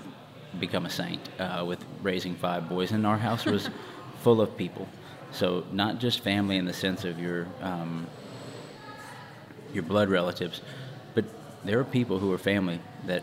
become 0.60 0.86
a 0.86 0.90
saint 0.90 1.20
uh, 1.38 1.64
with 1.66 1.84
raising 2.02 2.34
five 2.34 2.68
boys. 2.68 2.92
And 2.92 3.06
our 3.06 3.18
house 3.18 3.44
was 3.44 3.68
full 4.22 4.40
of 4.40 4.56
people. 4.56 4.88
So 5.32 5.64
not 5.72 5.98
just 5.98 6.20
family 6.20 6.56
in 6.56 6.64
the 6.64 6.72
sense 6.72 7.04
of 7.04 7.18
your 7.18 7.46
um, 7.60 8.06
your 9.72 9.82
blood 9.82 10.08
relatives, 10.08 10.60
but 11.14 11.24
there 11.64 11.78
are 11.78 11.84
people 11.84 12.18
who 12.18 12.32
are 12.32 12.38
family 12.38 12.80
that 13.06 13.22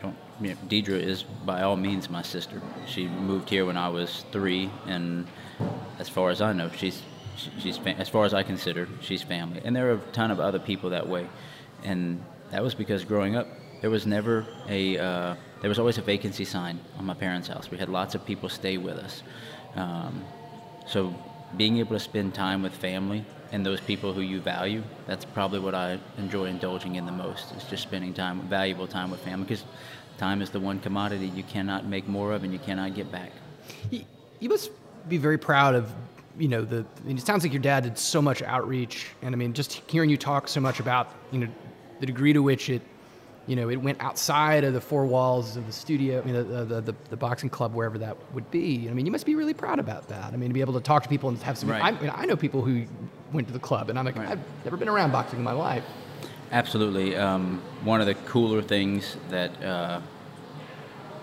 don't. 0.00 0.16
You 0.40 0.50
know, 0.50 0.56
Deirdre 0.68 0.96
is 0.96 1.22
by 1.22 1.62
all 1.62 1.76
means 1.76 2.10
my 2.10 2.22
sister. 2.22 2.60
She 2.86 3.06
moved 3.06 3.48
here 3.48 3.64
when 3.64 3.76
I 3.76 3.88
was 3.88 4.24
three, 4.32 4.70
and 4.86 5.26
as 5.98 6.08
far 6.08 6.30
as 6.30 6.40
I 6.40 6.52
know, 6.52 6.70
she's 6.76 7.02
she's 7.58 7.78
as 7.86 8.08
far 8.08 8.24
as 8.24 8.34
I 8.34 8.42
consider, 8.42 8.88
she's 9.00 9.22
family. 9.22 9.60
And 9.64 9.74
there 9.74 9.90
are 9.90 9.94
a 9.94 10.00
ton 10.12 10.30
of 10.30 10.40
other 10.40 10.58
people 10.58 10.90
that 10.90 11.08
way, 11.08 11.28
and 11.84 12.22
that 12.50 12.62
was 12.62 12.74
because 12.74 13.04
growing 13.04 13.36
up, 13.36 13.46
there 13.80 13.90
was 13.90 14.06
never 14.06 14.46
a 14.68 14.98
uh, 14.98 15.34
there 15.60 15.68
was 15.68 15.78
always 15.78 15.98
a 15.98 16.02
vacancy 16.02 16.44
sign 16.44 16.80
on 16.98 17.04
my 17.04 17.14
parents' 17.14 17.48
house. 17.48 17.70
We 17.70 17.78
had 17.78 17.88
lots 17.88 18.14
of 18.14 18.24
people 18.24 18.48
stay 18.48 18.78
with 18.78 18.96
us, 18.96 19.22
um, 19.76 20.24
so 20.86 21.14
being 21.56 21.78
able 21.78 21.94
to 21.94 22.00
spend 22.00 22.34
time 22.34 22.62
with 22.62 22.72
family 22.72 23.24
and 23.52 23.64
those 23.64 23.80
people 23.80 24.12
who 24.12 24.22
you 24.22 24.40
value, 24.40 24.82
that's 25.06 25.24
probably 25.24 25.60
what 25.60 25.74
I 25.74 25.98
enjoy 26.18 26.46
indulging 26.46 26.96
in 26.96 27.06
the 27.06 27.12
most. 27.12 27.54
Is 27.54 27.64
just 27.64 27.82
spending 27.82 28.14
time, 28.14 28.40
valuable 28.48 28.86
time 28.86 29.10
with 29.10 29.20
family, 29.20 29.44
because 29.44 29.64
time 30.18 30.42
is 30.42 30.50
the 30.50 30.60
one 30.60 30.80
commodity 30.80 31.26
you 31.28 31.42
cannot 31.44 31.86
make 31.86 32.08
more 32.08 32.32
of 32.32 32.44
and 32.44 32.52
you 32.52 32.58
cannot 32.58 32.94
get 32.94 33.12
back. 33.12 33.30
You 33.90 34.48
must 34.48 34.70
be 35.08 35.18
very 35.18 35.38
proud 35.38 35.74
of 35.74 35.92
you 36.38 36.48
know 36.48 36.64
the 36.64 36.84
I 37.00 37.06
mean, 37.06 37.18
it 37.18 37.26
sounds 37.26 37.44
like 37.44 37.52
your 37.52 37.62
dad 37.62 37.82
did 37.84 37.98
so 37.98 38.22
much 38.22 38.40
outreach 38.42 39.08
and 39.20 39.34
i 39.34 39.36
mean 39.36 39.52
just 39.52 39.74
hearing 39.86 40.08
you 40.08 40.16
talk 40.16 40.48
so 40.48 40.60
much 40.60 40.80
about 40.80 41.10
you 41.30 41.40
know 41.40 41.48
the 42.00 42.06
degree 42.06 42.32
to 42.32 42.42
which 42.42 42.70
it 42.70 42.80
you 43.46 43.56
know 43.56 43.68
it 43.68 43.76
went 43.76 44.00
outside 44.00 44.64
of 44.64 44.72
the 44.72 44.80
four 44.80 45.04
walls 45.06 45.56
of 45.56 45.66
the 45.66 45.72
studio 45.72 46.20
i 46.20 46.24
mean 46.24 46.34
the 46.34 46.64
the, 46.64 46.80
the, 46.80 46.94
the 47.10 47.16
boxing 47.16 47.50
club 47.50 47.74
wherever 47.74 47.98
that 47.98 48.16
would 48.32 48.48
be 48.50 48.88
i 48.88 48.92
mean 48.92 49.04
you 49.06 49.12
must 49.12 49.26
be 49.26 49.34
really 49.34 49.54
proud 49.54 49.78
about 49.78 50.08
that 50.08 50.32
i 50.32 50.36
mean 50.36 50.48
to 50.48 50.54
be 50.54 50.60
able 50.60 50.74
to 50.74 50.80
talk 50.80 51.02
to 51.02 51.08
people 51.08 51.28
and 51.28 51.38
have 51.42 51.58
some 51.58 51.70
right. 51.70 51.82
I, 51.82 51.90
mean, 52.00 52.12
I 52.14 52.24
know 52.26 52.36
people 52.36 52.62
who 52.62 52.84
went 53.32 53.48
to 53.48 53.52
the 53.52 53.58
club 53.58 53.90
and 53.90 53.98
i'm 53.98 54.04
like 54.04 54.16
right. 54.16 54.28
i've 54.30 54.64
never 54.64 54.76
been 54.76 54.88
around 54.88 55.12
boxing 55.12 55.38
in 55.38 55.44
my 55.44 55.52
life 55.52 55.84
absolutely 56.52 57.16
um, 57.16 57.62
one 57.82 58.00
of 58.00 58.06
the 58.06 58.14
cooler 58.14 58.62
things 58.62 59.16
that 59.30 59.62
uh, 59.62 60.00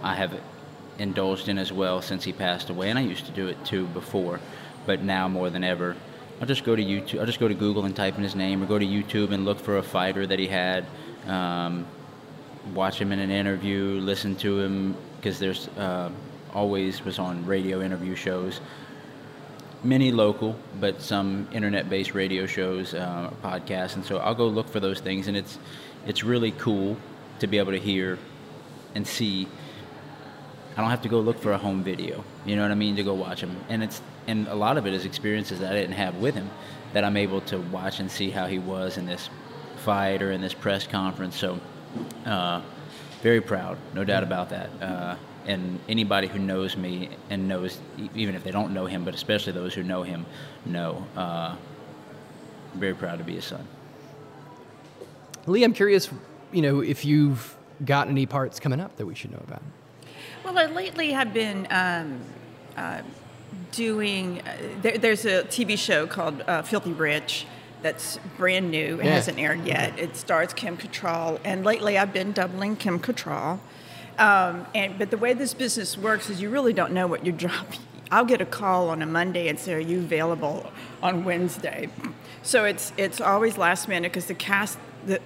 i 0.04 0.14
have 0.14 0.40
indulged 0.98 1.48
in 1.48 1.58
as 1.58 1.72
well 1.72 2.02
since 2.02 2.26
he 2.26 2.34
passed 2.34 2.70
away 2.70 2.90
and 2.90 3.00
i 3.00 3.02
used 3.02 3.26
to 3.26 3.32
do 3.32 3.48
it 3.48 3.64
too 3.64 3.86
before 3.88 4.40
but 4.90 5.04
now 5.04 5.28
more 5.28 5.52
than 5.52 5.64
ever, 5.64 5.96
I'll 6.42 6.48
just 6.48 6.64
go 6.64 6.76
to 6.76 6.84
YouTube. 6.84 7.20
I'll 7.20 7.28
just 7.28 7.40
go 7.40 7.48
to 7.48 7.54
Google 7.54 7.86
and 7.86 7.96
type 7.96 8.18
in 8.18 8.24
his 8.24 8.36
name, 8.36 8.64
or 8.64 8.66
go 8.66 8.80
to 8.80 8.86
YouTube 8.86 9.32
and 9.32 9.46
look 9.46 9.60
for 9.60 9.78
a 9.78 9.84
fighter 9.84 10.26
that 10.26 10.40
he 10.40 10.48
had. 10.48 10.84
Um, 11.28 11.86
watch 12.74 13.00
him 13.00 13.12
in 13.12 13.20
an 13.20 13.32
interview, 13.32 14.00
listen 14.02 14.36
to 14.38 14.60
him 14.60 14.96
because 15.18 15.40
there's 15.40 15.68
uh, 15.70 16.10
always 16.54 17.04
was 17.04 17.20
on 17.20 17.46
radio 17.46 17.82
interview 17.82 18.16
shows. 18.16 18.62
Many 19.84 20.12
local, 20.12 20.58
but 20.80 21.02
some 21.02 21.48
internet-based 21.54 22.14
radio 22.14 22.46
shows, 22.46 22.94
uh, 22.94 23.32
podcasts, 23.42 23.96
and 23.96 24.04
so 24.04 24.18
I'll 24.18 24.36
go 24.36 24.48
look 24.48 24.68
for 24.68 24.82
those 24.82 25.00
things, 25.00 25.28
and 25.28 25.38
it's 25.38 25.58
it's 26.06 26.24
really 26.24 26.52
cool 26.52 26.98
to 27.40 27.48
be 27.48 27.58
able 27.58 27.72
to 27.72 27.80
hear 27.80 28.18
and 28.96 29.08
see. 29.08 29.48
I 30.76 30.82
don't 30.82 30.90
have 30.90 31.02
to 31.02 31.10
go 31.10 31.20
look 31.20 31.40
for 31.40 31.54
a 31.54 31.58
home 31.58 31.84
video. 31.84 32.24
You 32.46 32.56
know 32.56 32.62
what 32.62 32.72
I 32.72 32.76
mean? 32.76 32.96
To 32.98 33.04
go 33.04 33.14
watch 33.14 33.42
him, 33.42 33.56
and 33.70 33.82
it's 33.82 34.02
and 34.28 34.48
a 34.48 34.56
lot 34.56 34.78
of 34.78 34.86
it 34.86 34.94
is 34.94 35.06
experiences 35.06 35.60
that 35.60 35.72
I 35.72 35.76
didn't 35.76 35.96
have 35.96 36.16
with 36.18 36.36
him 36.36 36.50
that 36.94 37.04
I'm 37.04 37.18
able 37.18 37.42
to 37.42 37.60
watch 37.60 38.00
and 38.00 38.10
see 38.10 38.30
how 38.30 38.48
he 38.48 38.60
was 38.60 38.98
in 38.98 39.06
this 39.06 39.30
fight 39.78 40.22
or 40.22 40.32
in 40.32 40.42
this 40.42 40.54
press 40.54 40.88
conference. 40.88 41.38
So, 41.38 41.60
uh, 42.26 42.62
very 43.22 43.42
proud, 43.42 43.78
no 43.94 44.04
doubt 44.04 44.24
about 44.24 44.50
that. 44.50 44.70
Uh, 44.82 45.16
and 45.46 45.80
anybody 45.90 46.28
who 46.28 46.38
knows 46.40 46.78
me 46.78 47.10
and 47.30 47.48
knows, 47.48 47.80
even 48.16 48.36
if 48.36 48.44
they 48.44 48.52
don't 48.52 48.74
know 48.74 48.86
him, 48.86 49.04
but 49.04 49.14
especially 49.14 49.54
those 49.54 49.74
who 49.74 49.84
know 49.84 50.04
him, 50.04 50.26
know. 50.66 51.06
Uh, 51.16 51.56
very 52.76 52.94
proud 52.94 53.18
to 53.18 53.24
be 53.24 53.36
his 53.36 53.46
son. 53.46 53.66
Leigh, 55.48 55.64
I'm 55.64 55.74
curious, 55.74 56.10
you 56.52 56.62
know, 56.62 56.82
if 56.82 57.04
you've 57.04 57.56
got 57.84 58.08
any 58.08 58.26
parts 58.26 58.60
coming 58.60 58.80
up 58.80 58.96
that 58.98 59.06
we 59.06 59.16
should 59.16 59.32
know 59.32 59.42
about. 59.48 59.64
Well, 60.44 60.58
I 60.58 60.66
lately 60.68 61.12
have 61.12 61.34
been 61.34 61.68
um, 61.72 62.20
uh, 62.78 63.02
doing, 63.72 64.42
uh, 64.42 64.58
there, 64.82 64.98
there's 64.98 65.26
a 65.26 65.44
TV 65.44 65.78
show 65.78 66.06
called 66.06 66.42
uh, 66.48 66.62
Filthy 66.62 66.94
Rich 66.94 67.46
that's 67.82 68.20
brand 68.38 68.72
new. 68.72 69.00
It 69.00 69.06
yeah. 69.06 69.12
hasn't 69.12 69.40
aired 69.40 69.66
yet. 69.66 69.98
It 69.98 70.16
stars 70.16 70.54
Kim 70.54 70.78
Cattrall, 70.78 71.40
and 71.44 71.64
lately 71.64 71.98
I've 71.98 72.14
been 72.14 72.32
doubling 72.32 72.76
Kim 72.76 73.00
Cattrall. 73.00 73.60
Um, 74.18 74.66
and 74.76 74.98
but 75.00 75.12
the 75.12 75.18
way 75.18 75.34
this 75.34 75.54
business 75.54 75.98
works 75.98 76.30
is 76.30 76.42
you 76.42 76.50
really 76.50 76.74
don't 76.74 76.92
know 76.92 77.08
what 77.08 77.26
you're 77.26 77.36
dropping. 77.36 77.80
I'll 78.12 78.26
get 78.26 78.42
a 78.42 78.46
call 78.46 78.90
on 78.90 79.02
a 79.02 79.06
Monday 79.06 79.48
and 79.48 79.60
say, 79.60 79.74
"Are 79.74 79.80
you 79.80 80.00
available 80.00 80.72
on 81.02 81.24
Wednesday?" 81.24 81.90
So 82.44 82.66
it's 82.66 82.92
it's 82.98 83.22
always 83.22 83.58
last 83.58 83.88
minute 83.88 84.12
because 84.12 84.26
the 84.26 84.34
cast 84.34 84.78
the 85.06 85.20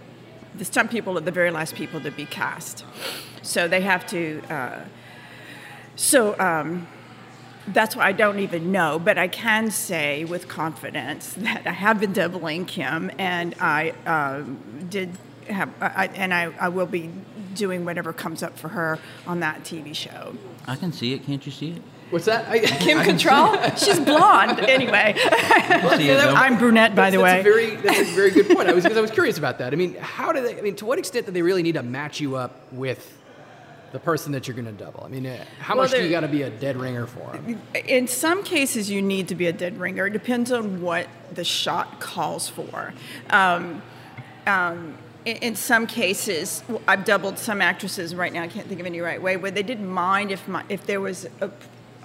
the 0.56 0.66
stunt 0.66 0.92
people 0.92 1.18
are 1.18 1.22
the 1.22 1.32
very 1.32 1.50
last 1.50 1.76
people 1.76 2.02
to 2.02 2.12
be 2.12 2.26
cast, 2.26 2.86
so 3.42 3.68
they 3.68 3.82
have 3.82 4.06
to. 4.08 4.42
Uh, 4.50 4.80
so. 5.96 6.39
Um, 6.39 6.88
that's 7.67 7.95
why 7.95 8.06
I 8.06 8.12
don't 8.12 8.39
even 8.39 8.71
know, 8.71 8.99
but 8.99 9.17
I 9.17 9.28
can 9.28 9.71
say 9.71 10.26
with 10.26 10.47
confidence 10.47 11.34
that 11.38 11.65
I 11.65 11.71
have 11.71 11.99
been 11.99 12.13
doubling 12.13 12.65
Kim, 12.65 13.12
and 13.17 13.56
I 13.60 13.93
uh, 14.06 14.43
did 14.89 15.17
have, 15.47 15.69
I, 15.82 16.08
and 16.15 16.34
I, 16.34 16.54
I 16.60 16.69
will 16.69 16.86
be 16.86 17.10
doing 17.56 17.86
whatever 17.86 18.13
comes 18.13 18.43
up 18.43 18.58
for 18.58 18.69
her 18.69 18.99
on 19.28 19.41
that 19.41 19.63
TV 19.63 19.95
show. 19.95 20.36
I 20.65 20.76
can 20.76 20.91
see 20.91 21.13
it. 21.13 21.26
Can't 21.26 21.45
you 21.45 21.52
see 21.52 21.71
it? 21.71 21.82
What's 22.10 22.26
that? 22.26 22.47
I, 22.47 22.60
Kim 22.60 22.99
Cattrall? 22.99 23.78
She's 23.78 23.99
blonde. 23.99 24.60
Anyway, 24.73 25.15
I'm 25.23 26.58
brunette, 26.58 26.95
by 26.95 27.10
that's, 27.10 27.15
the 27.15 27.21
way. 27.21 27.41
That's 27.43 27.47
a 27.47 27.52
very, 27.52 27.76
that's 27.76 27.99
a 27.99 28.15
very 28.15 28.32
good 28.32 28.56
point. 28.56 28.69
I 28.69 28.73
was, 28.73 28.86
I 28.86 29.02
was 29.02 29.12
curious 29.12 29.38
about 29.38 29.60
that. 29.60 29.73
I 29.73 29.76
mean, 29.76 29.95
how 29.95 30.32
do 30.32 30.41
they? 30.41 30.58
I 30.58 30.62
mean, 30.62 30.76
to 30.78 30.86
what 30.86 30.99
extent 30.99 31.26
do 31.26 31.32
they 31.32 31.41
really 31.41 31.63
need 31.63 31.73
to 31.73 31.84
match 31.84 32.19
you 32.19 32.36
up 32.36 32.71
with 32.71 33.17
the 33.94 34.00
person 34.00 34.32
that 34.34 34.48
you're 34.48 34.56
going 34.56 34.66
to 34.66 34.72
double? 34.72 35.04
I 35.06 35.08
mean, 35.08 35.26
uh, 35.26 35.46
how 35.60 35.76
well, 35.76 35.84
much 35.84 35.92
do 35.92 36.04
you 36.04 36.10
got 36.10 36.22
to 36.22 36.28
be 36.28 36.42
a 36.42 36.50
dead 36.50 36.76
ringer 36.76 37.08
for? 37.08 37.32
Them? 37.32 37.62
In 37.74 38.08
some 38.08 38.44
cases, 38.44 38.90
you 38.90 39.02
need 39.02 39.30
to 39.30 39.36
be 39.36 39.48
a 39.48 39.54
dead 39.54 39.80
ringer. 39.80 40.08
It 40.08 40.14
depends 40.14 40.52
on 40.52 40.82
what 40.82 41.08
the 41.32 41.46
shot 41.46 42.02
calls 42.02 42.50
for. 42.50 42.94
Um, 43.30 43.82
um, 44.48 44.98
in, 45.26 45.38
in, 45.38 45.56
some 45.56 45.88
cases, 45.88 46.64
I've 46.88 47.06
doubled 47.06 47.38
some 47.38 47.62
actresses 47.62 48.14
right 48.14 48.34
now. 48.34 48.42
I 48.42 48.48
can't 48.48 48.68
think 48.68 48.82
of 48.82 48.86
any 48.86 49.00
right 49.00 49.22
way 49.22 49.38
where 49.38 49.52
they 49.52 49.64
didn't 49.64 49.88
mind 49.88 50.32
if 50.32 50.48
my 50.48 50.66
if 50.68 50.86
there 50.86 51.00
was 51.00 51.28
a 51.40 51.50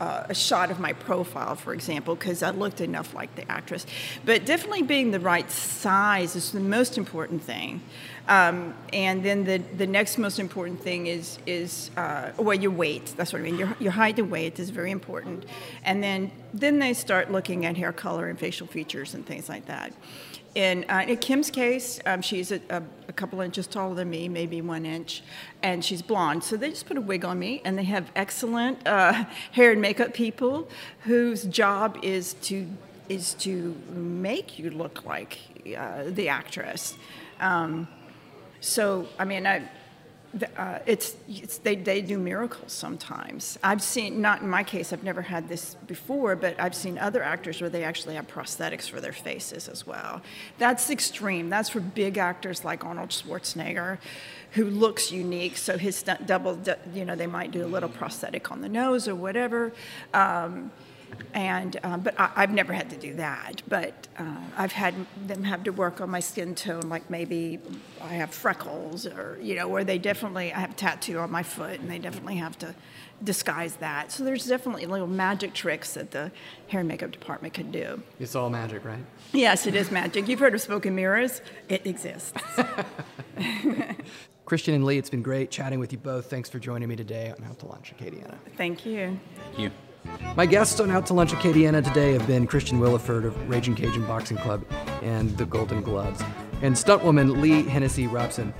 uh, 0.00 0.26
a 0.28 0.34
shot 0.34 0.70
of 0.70 0.78
my 0.78 0.92
profile, 0.92 1.54
for 1.56 1.74
example, 1.74 2.14
because 2.14 2.42
I 2.42 2.50
looked 2.50 2.80
enough 2.80 3.14
like 3.14 3.34
the 3.34 3.50
actress. 3.50 3.86
But 4.24 4.46
definitely 4.46 4.82
being 4.82 5.10
the 5.10 5.20
right 5.20 5.50
size 5.50 6.36
is 6.36 6.52
the 6.52 6.60
most 6.60 6.98
important 6.98 7.42
thing. 7.42 7.82
Um, 8.28 8.74
and 8.92 9.24
then 9.24 9.44
the, 9.44 9.58
the 9.76 9.86
next 9.86 10.18
most 10.18 10.38
important 10.38 10.82
thing 10.82 11.06
is, 11.06 11.38
is 11.46 11.90
uh, 11.96 12.32
well, 12.36 12.58
your 12.58 12.70
weight. 12.70 13.14
That's 13.16 13.32
what 13.32 13.40
I 13.40 13.42
mean. 13.42 13.58
Your, 13.58 13.74
your 13.80 13.92
height 13.92 14.18
and 14.18 14.30
weight 14.30 14.58
is 14.58 14.70
very 14.70 14.90
important. 14.90 15.46
And 15.84 16.02
then, 16.02 16.30
then 16.52 16.78
they 16.78 16.92
start 16.92 17.32
looking 17.32 17.64
at 17.64 17.76
hair 17.76 17.92
color 17.92 18.28
and 18.28 18.38
facial 18.38 18.66
features 18.66 19.14
and 19.14 19.24
things 19.26 19.48
like 19.48 19.66
that. 19.66 19.92
In, 20.54 20.84
uh, 20.88 21.04
in 21.06 21.16
Kim's 21.18 21.50
case, 21.50 22.00
um, 22.06 22.22
she's 22.22 22.50
a, 22.50 22.60
a, 22.70 22.82
a, 23.08 23.12
couple 23.12 23.40
inches 23.40 23.66
taller 23.66 23.94
than 23.94 24.10
me, 24.10 24.28
maybe 24.28 24.60
one 24.60 24.86
inch, 24.86 25.22
and 25.62 25.84
she's 25.84 26.02
blonde. 26.02 26.42
So 26.42 26.56
they 26.56 26.70
just 26.70 26.86
put 26.86 26.96
a 26.96 27.00
wig 27.00 27.24
on 27.24 27.38
me, 27.38 27.60
and 27.64 27.78
they 27.78 27.84
have 27.84 28.10
excellent 28.16 28.86
uh, 28.86 29.24
hair 29.52 29.72
and 29.72 29.80
makeup 29.80 30.14
people 30.14 30.68
whose 31.00 31.44
job 31.44 31.98
is 32.02 32.34
to 32.42 32.66
is 33.08 33.34
to 33.34 33.74
make 33.88 34.58
you 34.58 34.70
look 34.70 35.04
like 35.04 35.38
uh, 35.76 36.04
the 36.06 36.28
actress. 36.28 36.94
Um, 37.40 37.88
so, 38.60 39.06
I 39.18 39.24
mean, 39.24 39.46
I, 39.46 39.68
uh, 40.56 40.78
it's, 40.84 41.16
it's, 41.26 41.58
they, 41.58 41.74
they 41.74 42.02
do 42.02 42.18
miracles 42.18 42.72
sometimes. 42.72 43.58
I've 43.62 43.82
seen, 43.82 44.20
not 44.20 44.42
in 44.42 44.48
my 44.48 44.62
case, 44.62 44.92
I've 44.92 45.02
never 45.02 45.22
had 45.22 45.48
this 45.48 45.74
before, 45.86 46.36
but 46.36 46.60
I've 46.60 46.74
seen 46.74 46.98
other 46.98 47.22
actors 47.22 47.60
where 47.60 47.70
they 47.70 47.82
actually 47.82 48.14
have 48.14 48.28
prosthetics 48.28 48.90
for 48.90 49.00
their 49.00 49.12
faces 49.12 49.68
as 49.68 49.86
well. 49.86 50.20
That's 50.58 50.90
extreme. 50.90 51.48
That's 51.48 51.70
for 51.70 51.80
big 51.80 52.18
actors 52.18 52.64
like 52.64 52.84
Arnold 52.84 53.08
Schwarzenegger, 53.08 53.98
who 54.52 54.66
looks 54.66 55.10
unique. 55.10 55.56
So 55.56 55.78
his 55.78 56.02
double, 56.02 56.58
you 56.92 57.06
know, 57.06 57.16
they 57.16 57.26
might 57.26 57.50
do 57.50 57.64
a 57.64 57.66
little 57.66 57.88
prosthetic 57.88 58.52
on 58.52 58.60
the 58.60 58.68
nose 58.68 59.08
or 59.08 59.14
whatever. 59.14 59.72
Um, 60.12 60.70
and 61.34 61.78
um, 61.82 62.00
but 62.00 62.14
I, 62.18 62.40
have 62.40 62.52
never 62.52 62.72
had 62.72 62.90
to 62.90 62.96
do 62.96 63.14
that. 63.14 63.62
But 63.68 64.08
uh, 64.18 64.36
I've 64.56 64.72
had 64.72 64.94
them 65.26 65.44
have 65.44 65.64
to 65.64 65.70
work 65.70 66.00
on 66.00 66.10
my 66.10 66.20
skin 66.20 66.54
tone, 66.54 66.88
like 66.88 67.10
maybe 67.10 67.58
I 68.00 68.14
have 68.14 68.30
freckles, 68.30 69.06
or 69.06 69.38
you 69.40 69.54
know, 69.54 69.68
where 69.68 69.84
they 69.84 69.98
definitely 69.98 70.52
I 70.52 70.60
have 70.60 70.72
a 70.72 70.74
tattoo 70.74 71.18
on 71.18 71.30
my 71.30 71.42
foot, 71.42 71.80
and 71.80 71.90
they 71.90 71.98
definitely 71.98 72.36
have 72.36 72.58
to 72.58 72.74
disguise 73.22 73.76
that. 73.76 74.12
So 74.12 74.24
there's 74.24 74.46
definitely 74.46 74.86
little 74.86 75.06
magic 75.06 75.52
tricks 75.54 75.94
that 75.94 76.12
the 76.12 76.30
hair 76.68 76.80
and 76.80 76.88
makeup 76.88 77.10
department 77.10 77.54
can 77.54 77.70
do. 77.70 78.02
It's 78.18 78.34
all 78.34 78.50
magic, 78.50 78.84
right? 78.84 79.04
Yes, 79.32 79.66
it 79.66 79.74
is 79.74 79.90
magic. 79.90 80.28
You've 80.28 80.40
heard 80.40 80.54
of 80.54 80.60
smoke 80.60 80.86
and 80.86 80.96
mirrors; 80.96 81.40
it 81.68 81.86
exists. 81.86 82.32
Christian 84.48 84.72
and 84.74 84.84
Leigh, 84.86 84.96
it's 84.96 85.10
been 85.10 85.22
great 85.22 85.50
chatting 85.50 85.78
with 85.78 85.92
you 85.92 85.98
both. 85.98 86.30
Thanks 86.30 86.48
for 86.48 86.58
joining 86.58 86.88
me 86.88 86.96
today 86.96 87.34
on 87.36 87.44
Out 87.44 87.58
to 87.58 87.66
Lunch, 87.66 87.92
Acadiana. 87.96 88.38
Thank 88.56 88.86
you. 88.86 89.20
Thank 89.44 89.58
you. 89.58 89.70
My 90.36 90.46
guests 90.46 90.78
on 90.78 90.90
Out 90.90 91.06
to 91.06 91.14
Lunch 91.14 91.32
Acadiana 91.32 91.82
today 91.82 92.12
have 92.12 92.26
been 92.26 92.46
Christian 92.46 92.78
Williford 92.78 93.24
of 93.24 93.48
Raging 93.48 93.74
Cajun 93.74 94.06
Boxing 94.06 94.36
Club 94.36 94.64
and 95.02 95.36
the 95.36 95.44
Golden 95.44 95.82
Gloves, 95.82 96.22
and 96.62 96.74
stuntwoman 96.74 97.40
Leigh 97.40 97.62
Hennessy 97.62 98.06
Robson. 98.06 98.54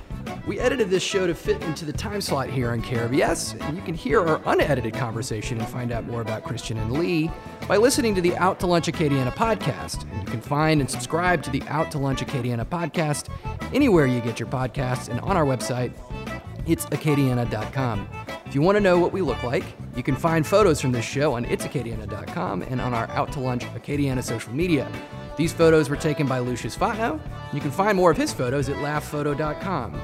We 0.45 0.59
edited 0.59 0.89
this 0.89 1.03
show 1.03 1.27
to 1.27 1.35
fit 1.35 1.61
into 1.63 1.85
the 1.85 1.93
time 1.93 2.21
slot 2.21 2.49
here 2.49 2.71
on 2.71 2.81
KRVS, 2.81 3.61
and 3.61 3.77
you 3.77 3.83
can 3.83 3.93
hear 3.93 4.19
our 4.19 4.41
unedited 4.45 4.93
conversation 4.93 5.59
and 5.59 5.67
find 5.67 5.91
out 5.91 6.05
more 6.05 6.21
about 6.21 6.43
Christian 6.43 6.77
and 6.77 6.91
Leigh 6.91 7.31
by 7.67 7.77
listening 7.77 8.15
to 8.15 8.21
the 8.21 8.35
Out 8.37 8.59
to 8.59 8.67
Lunch 8.67 8.87
Acadiana 8.87 9.31
podcast. 9.31 10.03
And 10.11 10.21
you 10.21 10.27
can 10.27 10.41
find 10.41 10.81
and 10.81 10.89
subscribe 10.89 11.43
to 11.43 11.49
the 11.49 11.61
Out 11.63 11.91
to 11.91 11.97
Lunch 11.97 12.21
Acadiana 12.21 12.65
podcast 12.65 13.29
anywhere 13.73 14.05
you 14.05 14.21
get 14.21 14.39
your 14.39 14.49
podcasts 14.49 15.07
and 15.07 15.19
on 15.21 15.37
our 15.37 15.45
website, 15.45 15.93
it's. 16.71 16.85
If 16.91 18.55
you 18.55 18.61
want 18.61 18.75
to 18.77 18.81
know 18.81 18.99
what 18.99 19.11
we 19.11 19.21
look 19.21 19.43
like, 19.43 19.63
you 19.95 20.03
can 20.03 20.15
find 20.15 20.45
photos 20.45 20.79
from 20.81 20.91
this 20.91 21.05
show 21.05 21.33
on 21.33 21.45
itsacadiana.com 21.45 22.61
and 22.63 22.81
on 22.81 22.93
our 22.93 23.09
Out 23.11 23.31
to 23.33 23.39
Lunch 23.39 23.63
Acadiana 23.65 24.23
social 24.23 24.53
media. 24.53 24.91
These 25.37 25.53
photos 25.53 25.89
were 25.89 25.95
taken 25.95 26.27
by 26.27 26.39
Lucius 26.39 26.75
Fontenot. 26.75 27.19
You 27.53 27.61
can 27.61 27.71
find 27.71 27.95
more 27.95 28.11
of 28.11 28.17
his 28.17 28.33
photos 28.33 28.69
at 28.69 28.75
laughphoto.com. 28.77 30.01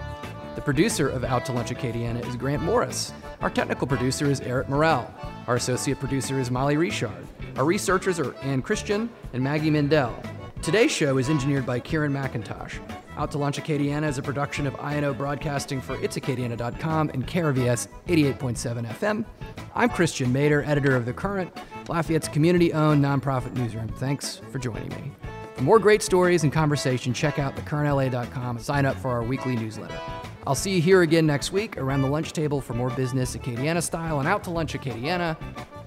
The 0.55 0.61
producer 0.61 1.09
of 1.09 1.23
Out 1.23 1.45
to 1.45 1.51
Lunch 1.51 1.69
Acadiana 1.69 2.25
is 2.27 2.35
Grant 2.35 2.63
Morris. 2.63 3.11
Our 3.41 3.49
technical 3.49 3.87
producer 3.87 4.29
is 4.29 4.39
Eric 4.41 4.69
Morrell. 4.69 5.13
Our 5.47 5.57
associate 5.57 5.99
producer 5.99 6.39
is 6.39 6.49
Molly 6.49 6.77
Richard. 6.77 7.27
Our 7.57 7.65
researchers 7.65 8.19
are 8.19 8.33
Ann 8.37 8.61
Christian 8.61 9.09
and 9.33 9.43
Maggie 9.43 9.69
Mendel. 9.69 10.15
Today's 10.61 10.91
show 10.91 11.17
is 11.17 11.29
engineered 11.29 11.65
by 11.65 11.79
Kieran 11.79 12.13
McIntosh. 12.13 12.79
Out 13.17 13.31
to 13.31 13.37
Lunch 13.37 13.57
Acadiana 13.57 14.07
is 14.09 14.17
a 14.17 14.21
production 14.21 14.67
of 14.67 14.75
INO 14.75 15.13
Broadcasting 15.13 15.79
for 15.79 15.95
itsacadiana.com 15.97 17.09
and 17.13 17.25
KRVS 17.25 17.87
88.7 18.07 18.85
FM. 18.87 19.25
I'm 19.73 19.89
Christian 19.89 20.33
Mader, 20.33 20.67
editor 20.67 20.95
of 20.95 21.05
The 21.05 21.13
Current, 21.13 21.55
Lafayette's 21.87 22.27
community 22.27 22.73
owned 22.73 23.03
nonprofit 23.03 23.53
newsroom. 23.53 23.87
Thanks 23.87 24.41
for 24.51 24.59
joining 24.59 24.89
me. 24.89 25.11
For 25.53 25.63
more 25.63 25.79
great 25.79 26.01
stories 26.01 26.43
and 26.43 26.51
conversation, 26.51 27.13
check 27.13 27.39
out 27.39 27.55
thecurrentla.com 27.55 28.57
and 28.57 28.65
sign 28.65 28.85
up 28.85 28.97
for 28.97 29.11
our 29.11 29.23
weekly 29.23 29.55
newsletter. 29.55 29.97
I'll 30.45 30.55
see 30.55 30.75
you 30.75 30.81
here 30.81 31.01
again 31.01 31.25
next 31.25 31.53
week 31.53 31.77
around 31.77 32.01
the 32.01 32.09
lunch 32.09 32.33
table 32.33 32.59
for 32.59 32.73
more 32.73 32.89
business 32.89 33.35
Acadiana 33.35 33.81
style 33.81 34.19
and 34.19 34.27
out 34.27 34.43
to 34.43 34.51
lunch 34.51 34.73
Acadiana. 34.73 35.37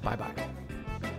Bye 0.02 0.16
bye. 0.16 0.32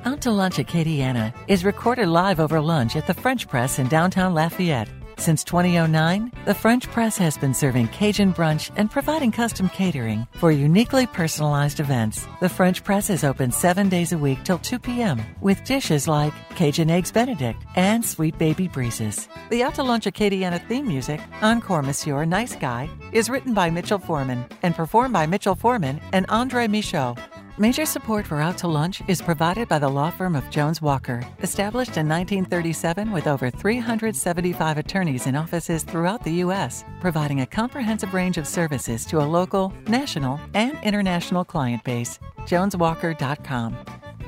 Out 0.05 0.21
to 0.21 0.31
Lunch 0.31 0.57
Acadiana 0.57 1.33
is 1.47 1.65
recorded 1.65 2.07
live 2.07 2.39
over 2.39 2.59
lunch 2.61 2.95
at 2.95 3.05
the 3.05 3.13
French 3.13 3.47
Press 3.47 3.79
in 3.79 3.87
downtown 3.87 4.33
Lafayette. 4.33 4.87
Since 5.19 5.43
2009, 5.43 6.31
the 6.45 6.53
French 6.53 6.89
Press 6.91 7.17
has 7.17 7.37
been 7.37 7.53
serving 7.53 7.89
Cajun 7.89 8.33
brunch 8.33 8.71
and 8.77 8.89
providing 8.89 9.33
custom 9.33 9.67
catering 9.67 10.25
for 10.31 10.49
uniquely 10.49 11.07
personalized 11.07 11.81
events. 11.81 12.25
The 12.39 12.47
French 12.47 12.85
Press 12.85 13.09
is 13.09 13.25
open 13.25 13.51
seven 13.51 13.89
days 13.89 14.13
a 14.13 14.17
week 14.17 14.41
till 14.45 14.59
2 14.59 14.79
p.m. 14.79 15.19
with 15.41 15.61
dishes 15.65 16.07
like 16.07 16.31
Cajun 16.55 16.89
Eggs 16.89 17.11
Benedict 17.11 17.61
and 17.75 18.03
Sweet 18.05 18.37
Baby 18.37 18.69
Breesus. 18.69 19.27
The 19.49 19.61
Out 19.61 19.75
to 19.75 19.81
Acadiana 19.81 20.65
theme 20.69 20.87
music, 20.87 21.19
Encore 21.41 21.81
Monsieur 21.81 22.23
Nice 22.23 22.55
Guy, 22.55 22.89
is 23.11 23.29
written 23.29 23.53
by 23.53 23.69
Mitchell 23.69 23.99
Foreman 23.99 24.45
and 24.63 24.73
performed 24.73 25.13
by 25.13 25.25
Mitchell 25.25 25.55
Foreman 25.55 25.99
and 26.13 26.27
Andre 26.29 26.67
Michaud. 26.69 27.17
Major 27.59 27.85
support 27.85 28.25
for 28.25 28.39
Out 28.39 28.57
to 28.59 28.69
Lunch 28.69 29.01
is 29.09 29.21
provided 29.21 29.67
by 29.67 29.79
the 29.79 29.89
law 29.89 30.09
firm 30.09 30.33
of 30.33 30.49
Jones 30.49 30.81
Walker, 30.81 31.27
established 31.43 31.97
in 31.97 32.07
1937 32.07 33.11
with 33.11 33.27
over 33.27 33.49
375 33.49 34.77
attorneys 34.77 35.27
in 35.27 35.35
offices 35.35 35.83
throughout 35.83 36.23
the 36.23 36.31
U.S., 36.35 36.85
providing 37.01 37.41
a 37.41 37.45
comprehensive 37.45 38.13
range 38.13 38.37
of 38.37 38.47
services 38.47 39.05
to 39.07 39.19
a 39.19 39.27
local, 39.27 39.73
national, 39.87 40.39
and 40.53 40.81
international 40.85 41.43
client 41.43 41.83
base. 41.83 42.17
JonesWalker.com. 42.45 43.75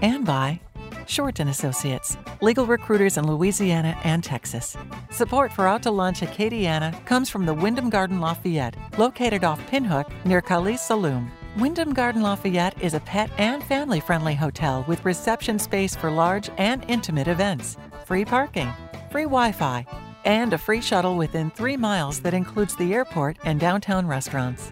And 0.01 0.25
by 0.25 0.59
Shorten 1.07 1.47
Associates, 1.47 2.17
legal 2.41 2.65
recruiters 2.65 3.15
in 3.15 3.25
Louisiana 3.25 3.97
and 4.03 4.21
Texas. 4.21 4.75
Support 5.09 5.53
for 5.53 5.67
Out 5.69 5.83
to 5.83 5.91
Lunch 5.91 6.19
Acadiana 6.19 7.05
comes 7.05 7.29
from 7.29 7.45
the 7.45 7.53
Wyndham 7.53 7.89
Garden 7.89 8.19
Lafayette, 8.19 8.75
located 8.97 9.45
off 9.45 9.65
Pinhook 9.67 10.11
near 10.25 10.41
Kaliste 10.41 10.91
Saloom. 10.91 11.31
Wyndham 11.57 11.93
Garden 11.93 12.21
Lafayette 12.21 12.81
is 12.81 12.93
a 12.93 13.01
pet 13.01 13.29
and 13.37 13.61
family 13.61 13.99
friendly 13.99 14.35
hotel 14.35 14.85
with 14.87 15.03
reception 15.03 15.59
space 15.59 15.97
for 15.97 16.09
large 16.09 16.49
and 16.57 16.85
intimate 16.87 17.27
events, 17.27 17.75
free 18.05 18.23
parking, 18.23 18.71
free 19.11 19.23
Wi 19.23 19.51
Fi, 19.51 19.85
and 20.23 20.53
a 20.53 20.57
free 20.57 20.79
shuttle 20.79 21.17
within 21.17 21.51
three 21.51 21.75
miles 21.75 22.21
that 22.21 22.33
includes 22.33 22.77
the 22.77 22.93
airport 22.93 23.37
and 23.43 23.59
downtown 23.59 24.07
restaurants. 24.07 24.71